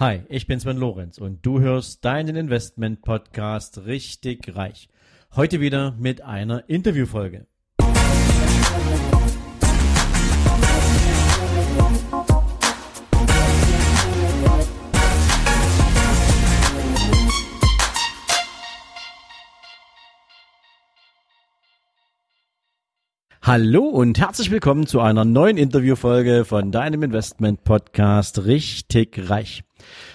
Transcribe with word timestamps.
Hi, 0.00 0.22
ich 0.28 0.46
bin 0.46 0.60
Sven 0.60 0.76
Lorenz 0.76 1.18
und 1.18 1.44
du 1.44 1.58
hörst 1.58 2.04
deinen 2.04 2.36
Investment 2.36 3.02
Podcast 3.02 3.84
richtig 3.84 4.54
reich. 4.54 4.88
Heute 5.34 5.60
wieder 5.60 5.90
mit 5.98 6.20
einer 6.20 6.68
Interviewfolge. 6.68 7.48
Hallo 23.42 23.82
und 23.82 24.20
herzlich 24.20 24.52
willkommen 24.52 24.86
zu 24.86 25.00
einer 25.00 25.24
neuen 25.24 25.56
Interviewfolge 25.56 26.44
von 26.44 26.70
deinem 26.70 27.02
Investment 27.02 27.64
Podcast 27.64 28.44
Richtig 28.44 29.28
Reich. 29.28 29.64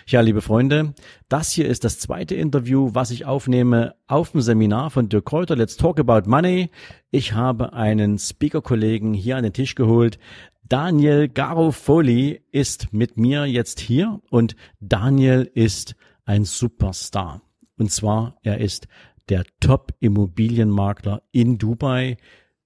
Ja, 0.08 0.22
liebe 0.22 0.42
Freunde, 0.42 0.94
das 1.30 1.52
hier 1.52 1.68
ist 1.68 1.84
das 1.84 2.00
zweite 2.00 2.36
Interview, 2.36 2.92
was 2.94 3.12
ich 3.12 3.26
aufnehme 3.26 3.96
auf 4.08 4.32
dem 4.32 4.42
Seminar 4.42 4.90
von 4.90 5.10
Dirk 5.10 5.26
Kräuter. 5.26 5.56
Let's 5.56 5.78
Talk 5.78 6.00
About 6.00 6.30
Money. 6.30 6.70
Ich 7.12 7.34
habe 7.34 7.74
einen 7.74 8.20
Speaker-Kollegen 8.20 9.14
hier 9.14 9.38
an 9.38 9.44
den 9.44 9.54
Tisch 9.54 9.76
geholt. 9.76 10.20
Daniel 10.68 11.28
Garofoli 11.28 12.42
ist 12.52 12.94
mit 12.94 13.18
mir 13.18 13.46
jetzt 13.46 13.80
hier 13.80 14.22
und 14.30 14.56
Daniel 14.80 15.50
ist 15.54 15.96
ein 16.26 16.46
Superstar. 16.46 17.42
Und 17.78 17.92
zwar, 17.92 18.38
er 18.44 18.60
ist 18.60 18.88
der 19.30 19.44
Top-Immobilienmakler 19.60 21.24
in 21.32 21.58
Dubai. 21.58 22.18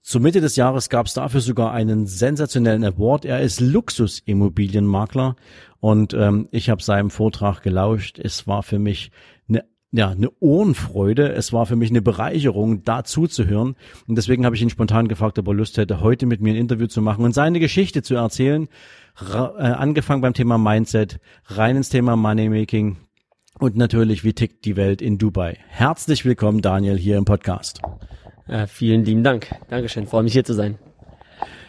Zur 0.02 0.22
Mitte 0.22 0.40
des 0.40 0.56
Jahres 0.56 0.90
gab 0.90 1.08
es 1.08 1.16
dafür 1.16 1.42
sogar 1.42 1.74
einen 1.74 2.08
sensationellen 2.08 2.86
Award. 2.86 3.26
Er 3.26 3.42
ist 3.42 3.60
Luxusimmobilienmakler 3.60 5.36
und 5.80 6.14
ähm, 6.14 6.48
ich 6.52 6.70
habe 6.70 6.82
seinem 6.82 7.10
Vortrag 7.10 7.62
gelauscht. 7.62 8.20
Es 8.20 8.48
war 8.48 8.64
für 8.64 8.80
mich 8.80 9.12
eine 9.48 9.64
ja, 9.92 10.10
eine 10.10 10.30
Ohrenfreude. 10.40 11.32
Es 11.32 11.54
war 11.54 11.66
für 11.66 11.78
mich 11.78 11.90
eine 11.90 12.02
Bereicherung, 12.02 12.84
da 12.84 13.06
zuzuhören. 13.06 13.76
Und 14.06 14.18
deswegen 14.18 14.46
habe 14.46 14.56
ich 14.56 14.62
ihn 14.62 14.70
spontan 14.70 15.08
gefragt, 15.08 15.40
ob 15.40 15.48
er 15.48 15.54
Lust 15.54 15.78
hätte, 15.78 16.02
heute 16.02 16.26
mit 16.26 16.42
mir 16.42 16.54
ein 16.54 16.58
Interview 16.58 16.88
zu 16.88 17.02
machen 17.02 17.24
und 17.24 17.34
seine 17.34 17.60
Geschichte 17.60 18.04
zu 18.04 18.16
erzählen. 18.16 18.68
Ra 19.16 19.54
äh, 19.58 19.62
angefangen 19.74 20.22
beim 20.22 20.34
Thema 20.34 20.58
Mindset, 20.58 21.20
rein 21.46 21.78
ins 21.78 21.90
Thema 21.90 22.16
Moneymaking 22.16 22.98
und 23.60 23.76
natürlich, 23.76 24.24
wie 24.24 24.34
tickt 24.34 24.66
die 24.66 24.76
Welt 24.76 25.02
in 25.02 25.18
Dubai. 25.18 25.58
Herzlich 25.70 26.26
willkommen, 26.26 26.62
Daniel, 26.62 26.98
hier 26.98 27.18
im 27.18 27.26
Podcast. 27.26 27.82
Äh, 28.48 28.68
vielen 28.68 29.04
lieben 29.06 29.24
Dank. 29.24 29.48
Dankeschön. 29.70 30.06
Freue 30.06 30.24
mich 30.24 30.34
hier 30.34 30.44
zu 30.44 30.54
sein. 30.54 30.78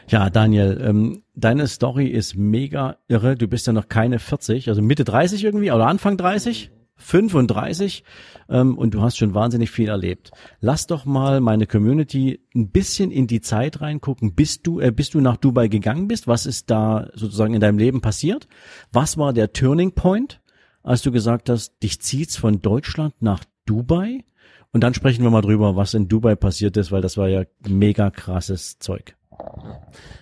Ja, 0.08 0.28
Daniel, 0.28 0.80
ähm, 0.84 1.22
deine 1.38 1.66
Story 1.68 2.08
ist 2.08 2.36
mega 2.36 2.96
irre. 3.08 3.36
Du 3.36 3.48
bist 3.48 3.66
ja 3.66 3.72
noch 3.72 3.88
keine 3.88 4.18
40, 4.18 4.68
also 4.68 4.82
Mitte 4.82 5.04
30 5.04 5.44
irgendwie 5.44 5.70
oder 5.70 5.86
Anfang 5.86 6.16
30? 6.16 6.70
35 7.00 8.02
ähm, 8.48 8.76
und 8.76 8.92
du 8.92 9.02
hast 9.02 9.16
schon 9.16 9.32
wahnsinnig 9.32 9.70
viel 9.70 9.88
erlebt. 9.88 10.32
Lass 10.60 10.88
doch 10.88 11.04
mal 11.04 11.40
meine 11.40 11.66
Community 11.66 12.40
ein 12.56 12.70
bisschen 12.70 13.12
in 13.12 13.28
die 13.28 13.40
Zeit 13.40 13.80
reingucken, 13.80 14.34
bis 14.34 14.62
du, 14.62 14.80
äh, 14.80 14.90
bis 14.90 15.10
du 15.10 15.20
nach 15.20 15.36
Dubai 15.36 15.68
gegangen 15.68 16.08
bist. 16.08 16.26
Was 16.26 16.44
ist 16.44 16.70
da 16.70 17.08
sozusagen 17.14 17.54
in 17.54 17.60
deinem 17.60 17.78
Leben 17.78 18.00
passiert? 18.00 18.48
Was 18.92 19.16
war 19.16 19.32
der 19.32 19.52
Turning 19.52 19.92
Point, 19.92 20.40
als 20.82 21.02
du 21.02 21.12
gesagt 21.12 21.48
hast, 21.48 21.80
dich 21.84 22.00
zieht's 22.00 22.36
von 22.36 22.60
Deutschland 22.62 23.14
nach 23.20 23.44
Dubai? 23.64 24.24
Und 24.72 24.82
dann 24.82 24.92
sprechen 24.92 25.22
wir 25.22 25.30
mal 25.30 25.40
drüber, 25.40 25.76
was 25.76 25.94
in 25.94 26.08
Dubai 26.08 26.34
passiert 26.34 26.76
ist, 26.76 26.90
weil 26.90 27.00
das 27.00 27.16
war 27.16 27.28
ja 27.28 27.44
mega 27.66 28.10
krasses 28.10 28.80
Zeug. 28.80 29.17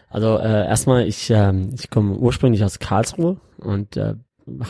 Also 0.09 0.39
äh, 0.39 0.67
erstmal, 0.67 1.07
ich, 1.07 1.31
äh, 1.31 1.53
ich 1.75 1.91
komme 1.91 2.17
ursprünglich 2.17 2.65
aus 2.65 2.79
Karlsruhe 2.79 3.39
und 3.59 3.97
äh, 3.97 4.15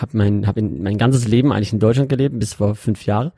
habe 0.01 0.17
mein, 0.17 0.47
hab 0.47 0.57
in, 0.57 0.83
mein 0.83 0.99
ganzes 0.99 1.29
Leben 1.29 1.53
eigentlich 1.53 1.73
in 1.73 1.79
Deutschland 1.79 2.09
gelebt, 2.09 2.39
bis 2.39 2.55
vor 2.55 2.75
fünf 2.75 3.05
Jahre. 3.07 3.33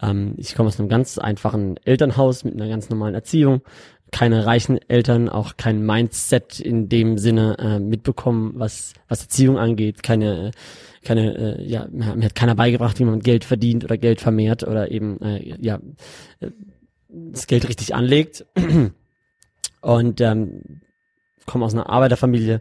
Ähm, 0.00 0.34
ich 0.36 0.54
komme 0.54 0.68
aus 0.68 0.78
einem 0.78 0.88
ganz 0.88 1.18
einfachen 1.18 1.76
Elternhaus 1.84 2.44
mit 2.44 2.54
einer 2.54 2.68
ganz 2.68 2.88
normalen 2.88 3.14
Erziehung. 3.14 3.62
Keine 4.10 4.44
reichen 4.44 4.78
Eltern, 4.88 5.28
auch 5.28 5.56
kein 5.56 5.84
Mindset 5.84 6.60
in 6.60 6.88
dem 6.88 7.16
Sinne 7.18 7.56
äh, 7.58 7.78
mitbekommen, 7.80 8.52
was, 8.56 8.92
was 9.08 9.22
Erziehung 9.22 9.58
angeht. 9.58 10.02
Keine, 10.02 10.50
keine, 11.02 11.58
äh, 11.58 11.64
ja, 11.64 11.88
mir 11.90 12.24
hat 12.24 12.34
keiner 12.34 12.54
beigebracht, 12.54 12.98
wie 12.98 13.04
man 13.04 13.20
Geld 13.20 13.44
verdient 13.44 13.84
oder 13.84 13.96
Geld 13.96 14.20
vermehrt 14.20 14.64
oder 14.64 14.90
eben, 14.90 15.20
äh, 15.22 15.56
ja, 15.60 15.80
äh, 16.40 16.50
das 17.08 17.46
Geld 17.46 17.68
richtig 17.68 17.94
anlegt. 17.94 18.46
Und 19.80 20.20
ähm, 20.20 20.80
komme 21.46 21.64
aus 21.64 21.74
einer 21.74 21.88
Arbeiterfamilie 21.88 22.60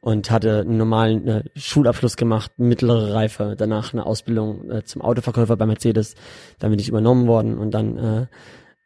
und 0.00 0.30
hatte 0.30 0.60
einen 0.60 0.78
normalen 0.78 1.28
äh, 1.28 1.44
Schulabschluss 1.54 2.16
gemacht, 2.16 2.52
mittlere 2.56 3.14
Reife, 3.14 3.54
danach 3.56 3.92
eine 3.92 4.04
Ausbildung 4.04 4.70
äh, 4.70 4.84
zum 4.84 5.02
Autoverkäufer 5.02 5.56
bei 5.56 5.66
Mercedes. 5.66 6.16
Dann 6.58 6.70
bin 6.70 6.80
ich 6.80 6.88
übernommen 6.88 7.26
worden 7.26 7.58
und 7.58 7.70
dann 7.72 7.96
äh, 7.98 8.26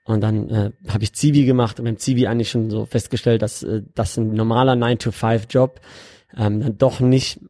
und 0.05 0.21
dann 0.21 0.49
äh, 0.51 0.71
habe 0.89 1.03
ich 1.03 1.15
Zivi 1.15 1.45
gemacht 1.45 1.81
und 1.81 1.85
beim 1.85 1.97
Zivi 1.97 2.29
eigentlich 2.29 2.51
schon 2.51 2.71
so 2.71 2.85
festgestellt, 2.85 3.43
dass 3.43 3.65
äh, 3.65 3.83
das 3.95 4.17
ein 4.17 4.35
normaler 4.35 4.75
9-to-5-Job 4.75 5.81
ähm, 6.37 6.61
dann 6.61 6.79
doch 6.79 7.01
nicht 7.01 7.41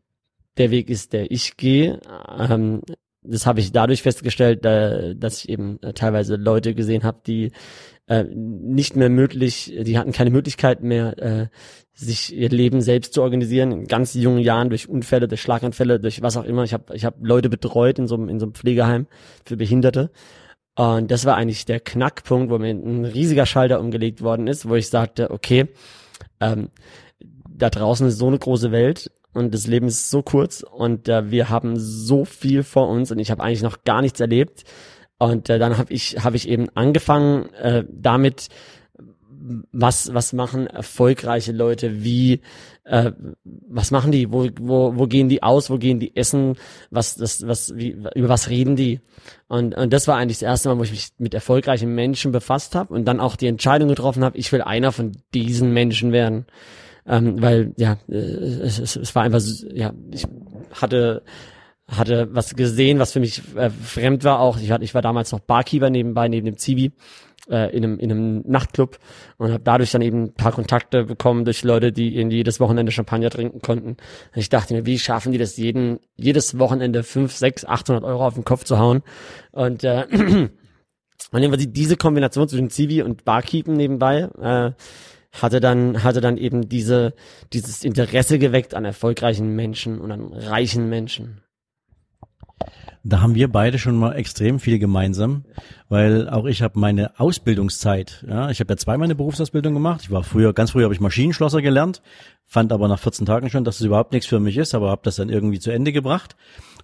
der 0.56 0.70
Weg 0.70 0.88
ist, 0.88 1.12
der 1.12 1.30
ich 1.30 1.58
gehe. 1.58 2.00
Ähm, 2.38 2.80
das 3.22 3.44
habe 3.44 3.60
ich 3.60 3.72
dadurch 3.72 4.02
festgestellt, 4.02 4.64
äh, 4.64 5.14
dass 5.14 5.44
ich 5.44 5.50
eben 5.50 5.82
äh, 5.82 5.92
teilweise 5.92 6.36
Leute 6.36 6.74
gesehen 6.74 7.04
habe, 7.04 7.20
die 7.26 7.52
äh, 8.08 8.24
nicht 8.24 8.96
mehr 8.96 9.08
möglich, 9.08 9.74
die 9.80 9.98
hatten 9.98 10.12
keine 10.12 10.30
Möglichkeit 10.30 10.82
mehr, 10.82 11.18
äh, 11.18 11.46
sich 11.92 12.34
ihr 12.34 12.50
Leben 12.50 12.80
selbst 12.80 13.14
zu 13.14 13.22
organisieren, 13.22 13.72
in 13.72 13.86
ganz 13.86 14.14
jungen 14.14 14.40
Jahren 14.40 14.68
durch 14.68 14.88
Unfälle, 14.88 15.28
durch 15.28 15.40
Schlaganfälle, 15.40 15.98
durch 15.98 16.22
was 16.22 16.36
auch 16.36 16.44
immer. 16.44 16.62
Ich 16.62 16.74
habe 16.74 16.94
ich 16.94 17.04
hab 17.04 17.16
Leute 17.20 17.48
betreut 17.48 17.98
in 17.98 18.06
so, 18.06 18.16
einem 18.16 18.28
in 18.28 18.38
so 18.38 18.46
einem 18.46 18.54
Pflegeheim 18.54 19.06
für 19.44 19.56
Behinderte. 19.56 20.10
Und 20.76 21.10
das 21.10 21.24
war 21.24 21.36
eigentlich 21.36 21.64
der 21.64 21.80
Knackpunkt, 21.80 22.50
wo 22.50 22.58
mir 22.58 22.70
ein 22.70 23.06
riesiger 23.06 23.46
Schalter 23.46 23.80
umgelegt 23.80 24.20
worden 24.20 24.46
ist, 24.46 24.68
wo 24.68 24.74
ich 24.74 24.88
sagte, 24.88 25.30
okay, 25.30 25.68
ähm, 26.38 26.68
da 27.48 27.70
draußen 27.70 28.06
ist 28.06 28.18
so 28.18 28.26
eine 28.26 28.38
große 28.38 28.72
Welt 28.72 29.10
und 29.32 29.54
das 29.54 29.66
Leben 29.66 29.86
ist 29.86 30.10
so 30.10 30.22
kurz 30.22 30.62
und 30.62 31.08
äh, 31.08 31.30
wir 31.30 31.48
haben 31.48 31.78
so 31.78 32.26
viel 32.26 32.62
vor 32.62 32.88
uns 32.88 33.10
und 33.10 33.18
ich 33.18 33.30
habe 33.30 33.42
eigentlich 33.42 33.62
noch 33.62 33.84
gar 33.84 34.02
nichts 34.02 34.20
erlebt 34.20 34.64
und 35.18 35.48
äh, 35.48 35.58
dann 35.58 35.78
habe 35.78 35.92
ich 35.92 36.22
habe 36.22 36.36
ich 36.36 36.48
eben 36.48 36.68
angefangen 36.74 37.52
äh, 37.54 37.84
damit 37.90 38.48
was 39.72 40.12
was 40.12 40.32
machen 40.32 40.66
erfolgreiche 40.66 41.52
Leute 41.52 42.02
wie 42.02 42.40
äh, 42.84 43.12
was 43.68 43.90
machen 43.90 44.12
die? 44.12 44.32
Wo 44.32 44.48
wo 44.60 44.96
wo 44.96 45.06
gehen 45.06 45.28
die 45.28 45.42
aus? 45.42 45.70
Wo 45.70 45.78
gehen 45.78 46.00
die 46.00 46.16
essen? 46.16 46.56
Was 46.90 47.16
das 47.16 47.46
was 47.46 47.76
wie 47.76 47.96
über 48.14 48.28
was 48.28 48.48
reden 48.48 48.76
die? 48.76 49.00
Und 49.48 49.74
und 49.74 49.92
das 49.92 50.08
war 50.08 50.16
eigentlich 50.16 50.38
das 50.38 50.48
erste 50.48 50.68
Mal 50.68 50.78
wo 50.78 50.82
ich 50.82 50.90
mich 50.90 51.08
mit 51.18 51.34
erfolgreichen 51.34 51.94
Menschen 51.94 52.32
befasst 52.32 52.74
habe 52.74 52.92
und 52.92 53.04
dann 53.04 53.20
auch 53.20 53.36
die 53.36 53.46
Entscheidung 53.46 53.88
getroffen 53.88 54.24
habe 54.24 54.38
ich 54.38 54.50
will 54.52 54.62
einer 54.62 54.92
von 54.92 55.12
diesen 55.34 55.72
Menschen 55.72 56.12
werden. 56.12 56.46
Ähm, 57.08 57.40
weil 57.40 57.72
ja 57.76 57.98
äh, 58.08 58.16
es, 58.16 58.78
es, 58.78 58.96
es 58.96 59.14
war 59.14 59.22
einfach 59.22 59.42
ja 59.72 59.92
ich 60.10 60.24
hatte 60.72 61.22
hatte 61.88 62.28
was 62.32 62.54
gesehen, 62.54 62.98
was 62.98 63.12
für 63.12 63.20
mich 63.20 63.42
äh, 63.56 63.70
fremd 63.70 64.24
war 64.24 64.40
auch. 64.40 64.58
Ich, 64.58 64.70
war, 64.70 64.82
ich 64.82 64.94
war 64.94 65.02
damals 65.02 65.32
noch 65.32 65.40
Barkeeper 65.40 65.90
nebenbei, 65.90 66.28
neben 66.28 66.46
dem 66.46 66.56
Zivi 66.56 66.92
äh, 67.48 67.74
in, 67.76 67.84
einem, 67.84 67.98
in 67.98 68.10
einem 68.10 68.42
Nachtclub 68.46 68.98
und 69.38 69.52
habe 69.52 69.62
dadurch 69.62 69.92
dann 69.92 70.02
eben 70.02 70.24
ein 70.24 70.34
paar 70.34 70.52
Kontakte 70.52 71.04
bekommen 71.04 71.44
durch 71.44 71.62
Leute, 71.62 71.92
die 71.92 72.16
in 72.16 72.30
jedes 72.30 72.60
Wochenende 72.60 72.92
Champagner 72.92 73.30
trinken 73.30 73.60
konnten. 73.60 73.90
Und 73.90 73.98
ich 74.34 74.48
dachte 74.48 74.74
mir, 74.74 74.86
wie 74.86 74.98
schaffen 74.98 75.32
die 75.32 75.38
das 75.38 75.56
jeden, 75.56 76.00
jedes 76.16 76.58
Wochenende 76.58 77.02
fünf, 77.02 77.32
sechs, 77.32 77.64
800 77.64 78.04
Euro 78.04 78.26
auf 78.26 78.34
den 78.34 78.44
Kopf 78.44 78.64
zu 78.64 78.78
hauen? 78.78 79.02
Und 79.52 79.84
äh, 79.84 80.06
und 80.10 80.50
jedenfalls 81.32 81.72
diese 81.72 81.96
Kombination 81.96 82.48
zwischen 82.48 82.70
Zivi 82.70 83.02
und 83.02 83.24
Barkeepen 83.24 83.74
nebenbei 83.74 84.28
äh, 84.40 84.72
hatte 85.32 85.60
dann 85.60 86.02
hatte 86.02 86.22
dann 86.22 86.38
eben 86.38 86.68
diese 86.68 87.12
dieses 87.52 87.84
Interesse 87.84 88.38
geweckt 88.38 88.74
an 88.74 88.86
erfolgreichen 88.86 89.54
Menschen 89.54 90.00
und 90.00 90.10
an 90.10 90.32
reichen 90.32 90.88
Menschen. 90.88 91.42
Da 93.08 93.20
haben 93.20 93.36
wir 93.36 93.46
beide 93.46 93.78
schon 93.78 93.96
mal 93.96 94.14
extrem 94.14 94.58
viel 94.58 94.80
gemeinsam, 94.80 95.44
weil 95.88 96.28
auch 96.28 96.44
ich 96.44 96.60
habe 96.60 96.76
meine 96.80 97.20
Ausbildungszeit, 97.20 98.24
ja, 98.28 98.50
ich 98.50 98.58
habe 98.58 98.72
ja 98.72 98.76
zweimal 98.76 99.04
eine 99.04 99.14
Berufsausbildung 99.14 99.74
gemacht. 99.74 100.00
Ich 100.02 100.10
war 100.10 100.24
früher, 100.24 100.52
ganz 100.52 100.72
früher 100.72 100.86
habe 100.86 100.94
ich 100.94 100.98
Maschinenschlosser 100.98 101.62
gelernt, 101.62 102.02
fand 102.46 102.72
aber 102.72 102.88
nach 102.88 102.98
14 102.98 103.24
Tagen 103.24 103.48
schon, 103.48 103.62
dass 103.62 103.76
es 103.76 103.86
überhaupt 103.86 104.10
nichts 104.10 104.26
für 104.26 104.40
mich 104.40 104.56
ist, 104.56 104.74
aber 104.74 104.90
habe 104.90 105.02
das 105.04 105.14
dann 105.14 105.28
irgendwie 105.28 105.60
zu 105.60 105.70
Ende 105.70 105.92
gebracht 105.92 106.34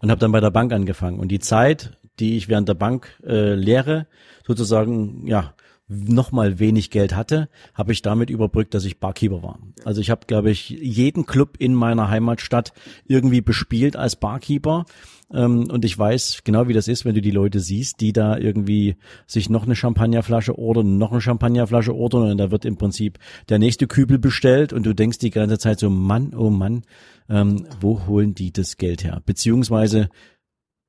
und 0.01 0.13
habe 0.13 0.21
dann 0.21 0.31
bei 0.31 0.39
der 0.39 0.53
Bank 0.53 0.73
angefangen. 0.73 1.19
Und 1.19 1.27
die 1.29 1.41
Zeit, 1.41 1.99
die 2.21 2.37
ich 2.37 2.49
während 2.49 2.69
der 2.69 2.75
Bank 2.75 3.19
äh, 3.27 3.55
lehre, 3.55 4.07
sozusagen, 4.47 5.27
ja, 5.27 5.55
nochmal 5.93 6.59
wenig 6.59 6.91
Geld 6.91 7.15
hatte, 7.15 7.49
habe 7.75 7.93
ich 7.93 8.03
damit 8.03 8.31
überbrückt, 8.31 8.75
dass 8.75 8.85
ich 8.85 9.01
Barkeeper 9.01 9.43
war. 9.43 9.59
Also 9.85 10.01
ich 10.01 10.11
habe, 10.11 10.27
glaube 10.27 10.51
ich, 10.51 10.71
jeden 10.71 11.27
Club 11.27 11.57
in 11.59 11.75
meiner 11.75 12.09
Heimatstadt 12.09 12.73
irgendwie 13.07 13.41
bespielt 13.41 13.97
als 13.97 14.17
Barkeeper. 14.17 14.85
Ähm, 15.33 15.71
und 15.71 15.85
ich 15.85 15.99
weiß 15.99 16.43
genau, 16.45 16.69
wie 16.69 16.73
das 16.73 16.89
ist, 16.89 17.05
wenn 17.05 17.15
du 17.15 17.21
die 17.21 17.31
Leute 17.31 17.61
siehst, 17.61 18.01
die 18.01 18.13
da 18.13 18.37
irgendwie 18.37 18.97
sich 19.27 19.51
noch 19.51 19.65
eine 19.65 19.77
Champagnerflasche 19.77 20.59
ordern, 20.59 20.99
noch 20.99 21.13
eine 21.13 21.21
Champagnerflasche 21.21 21.95
ordern 21.95 22.31
und 22.31 22.39
da 22.39 22.51
wird 22.51 22.65
im 22.65 22.77
Prinzip 22.77 23.19
der 23.49 23.59
nächste 23.59 23.87
Kübel 23.87 24.19
bestellt 24.19 24.73
und 24.73 24.85
du 24.85 24.95
denkst 24.95 25.19
die 25.19 25.31
ganze 25.31 25.59
Zeit 25.59 25.79
so, 25.79 25.91
Mann, 25.91 26.35
oh 26.35 26.51
Mann, 26.51 26.83
ähm, 27.29 27.67
wo 27.81 28.07
holen 28.07 28.35
die 28.35 28.53
das 28.53 28.77
Geld 28.77 29.05
her? 29.05 29.23
Beziehungsweise 29.25 30.09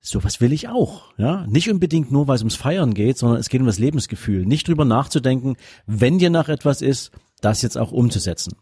Sowas 0.06 0.42
will 0.42 0.52
ich 0.52 0.68
auch, 0.68 1.14
ja. 1.18 1.48
Nicht 1.48 1.70
unbedingt 1.70 2.12
nur, 2.12 2.28
weil 2.28 2.36
es 2.36 2.42
ums 2.42 2.58
Feiern 2.58 2.94
geht, 2.94 3.18
sondern 3.18 3.40
es 3.40 3.48
geht 3.48 3.62
um 3.62 3.68
das 3.68 3.80
Lebensgefühl. 3.80 4.46
Nicht 4.46 4.68
drüber 4.68 4.84
nachzudenken, 4.84 5.56
wenn 5.86 6.20
dir 6.20 6.30
nach 6.30 6.50
etwas 6.50 6.82
ist, 6.82 7.12
das 7.40 7.62
jetzt 7.62 7.78
auch 7.78 7.94
umzusetzen. 7.94 8.58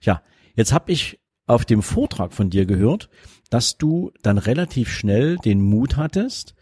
Ja, 0.00 0.22
jetzt 0.54 0.72
habe 0.72 0.90
ich 0.90 1.20
auf 1.46 1.66
dem 1.66 1.82
Vortrag 1.82 2.32
von 2.32 2.48
dir 2.48 2.64
gehört, 2.64 3.10
dass 3.50 3.76
du 3.76 4.12
dann 4.22 4.38
relativ 4.38 4.90
schnell 4.90 5.36
den 5.36 5.60
Mut 5.60 5.98
hattest, 5.98 6.54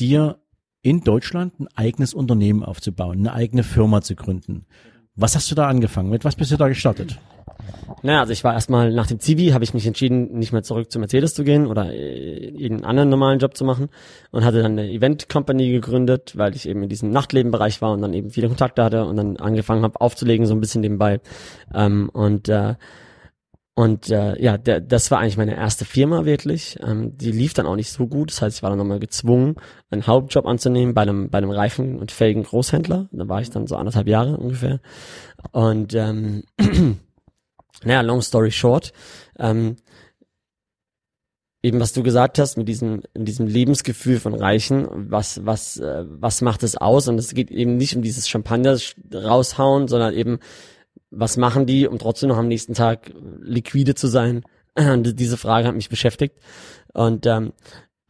dir 0.00 0.42
in 0.82 1.02
Deutschland 1.02 1.60
ein 1.60 1.68
eigenes 1.76 2.14
Unternehmen 2.14 2.64
aufzubauen, 2.64 3.20
eine 3.20 3.32
eigene 3.32 3.62
Firma 3.62 4.02
zu 4.02 4.16
gründen. 4.16 4.66
Was 5.14 5.36
hast 5.36 5.52
du 5.52 5.54
da 5.54 5.68
angefangen? 5.68 6.10
Mit 6.10 6.24
was 6.24 6.34
bist 6.34 6.50
du 6.50 6.56
da 6.56 6.66
gestartet? 6.66 7.20
Naja, 8.02 8.20
also 8.20 8.32
ich 8.32 8.44
war 8.44 8.54
erstmal 8.54 8.92
nach 8.92 9.06
dem 9.06 9.18
Zivi, 9.18 9.48
habe 9.48 9.64
ich 9.64 9.74
mich 9.74 9.86
entschieden, 9.86 10.38
nicht 10.38 10.52
mehr 10.52 10.62
zurück 10.62 10.90
zu 10.90 10.98
Mercedes 10.98 11.34
zu 11.34 11.44
gehen 11.44 11.66
oder 11.66 11.92
äh, 11.92 12.48
irgendeinen 12.48 12.84
anderen 12.84 13.08
normalen 13.08 13.38
Job 13.38 13.56
zu 13.56 13.64
machen 13.64 13.88
und 14.30 14.44
hatte 14.44 14.62
dann 14.62 14.72
eine 14.72 14.90
Event 14.90 15.28
Company 15.28 15.70
gegründet, 15.70 16.36
weil 16.36 16.54
ich 16.54 16.68
eben 16.68 16.82
in 16.82 16.88
diesem 16.88 17.10
Nachtlebenbereich 17.10 17.82
war 17.82 17.92
und 17.92 18.02
dann 18.02 18.14
eben 18.14 18.30
viele 18.30 18.48
Kontakte 18.48 18.84
hatte 18.84 19.04
und 19.04 19.16
dann 19.16 19.36
angefangen 19.36 19.82
habe 19.82 20.00
aufzulegen, 20.00 20.46
so 20.46 20.54
ein 20.54 20.60
bisschen 20.60 20.80
nebenbei. 20.80 21.20
Ähm, 21.74 22.08
und 22.12 22.48
äh, 22.48 22.74
und 23.78 24.10
äh, 24.10 24.42
ja, 24.42 24.58
der, 24.58 24.80
das 24.80 25.12
war 25.12 25.20
eigentlich 25.20 25.36
meine 25.36 25.54
erste 25.54 25.84
Firma 25.84 26.24
wirklich. 26.24 26.76
Ähm, 26.84 27.16
die 27.16 27.30
lief 27.30 27.54
dann 27.54 27.66
auch 27.66 27.76
nicht 27.76 27.92
so 27.92 28.08
gut. 28.08 28.32
Das 28.32 28.42
heißt, 28.42 28.56
ich 28.56 28.62
war 28.64 28.70
dann 28.70 28.78
nochmal 28.80 28.98
gezwungen, 28.98 29.54
einen 29.88 30.04
Hauptjob 30.04 30.46
anzunehmen 30.46 30.94
bei 30.94 31.02
einem, 31.02 31.30
bei 31.30 31.38
einem 31.38 31.52
Reifen- 31.52 31.96
und 32.00 32.10
Felgen 32.10 32.42
Großhändler. 32.42 33.08
Da 33.12 33.28
war 33.28 33.40
ich 33.40 33.50
dann 33.50 33.68
so 33.68 33.76
anderthalb 33.76 34.08
Jahre 34.08 34.36
ungefähr. 34.36 34.80
Und 35.52 35.94
ähm, 35.94 36.42
naja, 37.84 38.00
long 38.00 38.22
story 38.22 38.50
short, 38.50 38.92
ähm, 39.38 39.76
eben 41.62 41.80
was 41.80 41.92
du 41.92 42.02
gesagt 42.02 42.38
hast 42.38 42.56
mit 42.56 42.68
diesem 42.68 43.02
in 43.14 43.24
diesem 43.24 43.46
Lebensgefühl 43.46 44.20
von 44.20 44.34
Reichen, 44.34 44.86
was 45.10 45.44
was 45.44 45.78
äh, 45.78 46.04
was 46.06 46.40
macht 46.40 46.62
es 46.62 46.76
aus? 46.76 47.08
Und 47.08 47.18
es 47.18 47.34
geht 47.34 47.50
eben 47.50 47.76
nicht 47.76 47.96
um 47.96 48.02
dieses 48.02 48.28
Champagner 48.28 48.78
raushauen, 49.12 49.88
sondern 49.88 50.14
eben 50.14 50.38
was 51.10 51.36
machen 51.36 51.66
die, 51.66 51.86
um 51.86 51.98
trotzdem 51.98 52.28
noch 52.28 52.36
am 52.36 52.48
nächsten 52.48 52.74
Tag 52.74 53.12
liquide 53.40 53.94
zu 53.94 54.08
sein? 54.08 54.42
Und 54.76 55.18
diese 55.18 55.36
Frage 55.36 55.66
hat 55.68 55.74
mich 55.74 55.88
beschäftigt 55.88 56.36
und 56.94 57.26
ähm, 57.26 57.52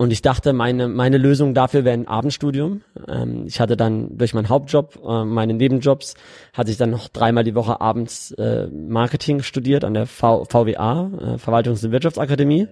und 0.01 0.13
ich 0.13 0.23
dachte, 0.23 0.53
meine, 0.53 0.87
meine 0.87 1.19
Lösung 1.19 1.55
dafür 1.55 1.85
wäre 1.85 1.95
ein 1.95 2.07
Abendstudium. 2.07 2.83
Ähm, 3.09 3.47
ich 3.47 3.59
hatte 3.59 3.77
dann 3.77 4.17
durch 4.17 4.33
meinen 4.33 4.49
Hauptjob, 4.49 5.01
äh, 5.05 5.25
meine 5.25 5.55
Nebenjobs, 5.55 6.15
hatte 6.53 6.71
ich 6.71 6.77
dann 6.77 6.91
noch 6.91 7.09
dreimal 7.09 7.43
die 7.43 7.57
Woche 7.57 7.81
abends 7.81 8.31
äh, 8.33 8.69
Marketing 8.69 9.43
studiert 9.43 9.83
an 9.83 9.95
der 9.95 10.07
v 10.07 10.45
VWA, 10.45 11.11
äh, 11.35 11.39
Verwaltungs- 11.39 11.85
und 11.85 11.91
Wirtschaftsakademie. 11.91 12.69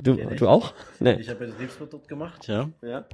Du, 0.00 0.14
ja, 0.14 0.30
du 0.30 0.48
auch? 0.48 0.72
Nee. 1.00 1.18
Ich 1.20 1.28
habe 1.28 1.44
ja 1.44 1.50
Betriebswirt 1.50 1.92
dort 1.92 2.08
gemacht, 2.08 2.48
ja. 2.48 2.70
Ja, 2.80 3.04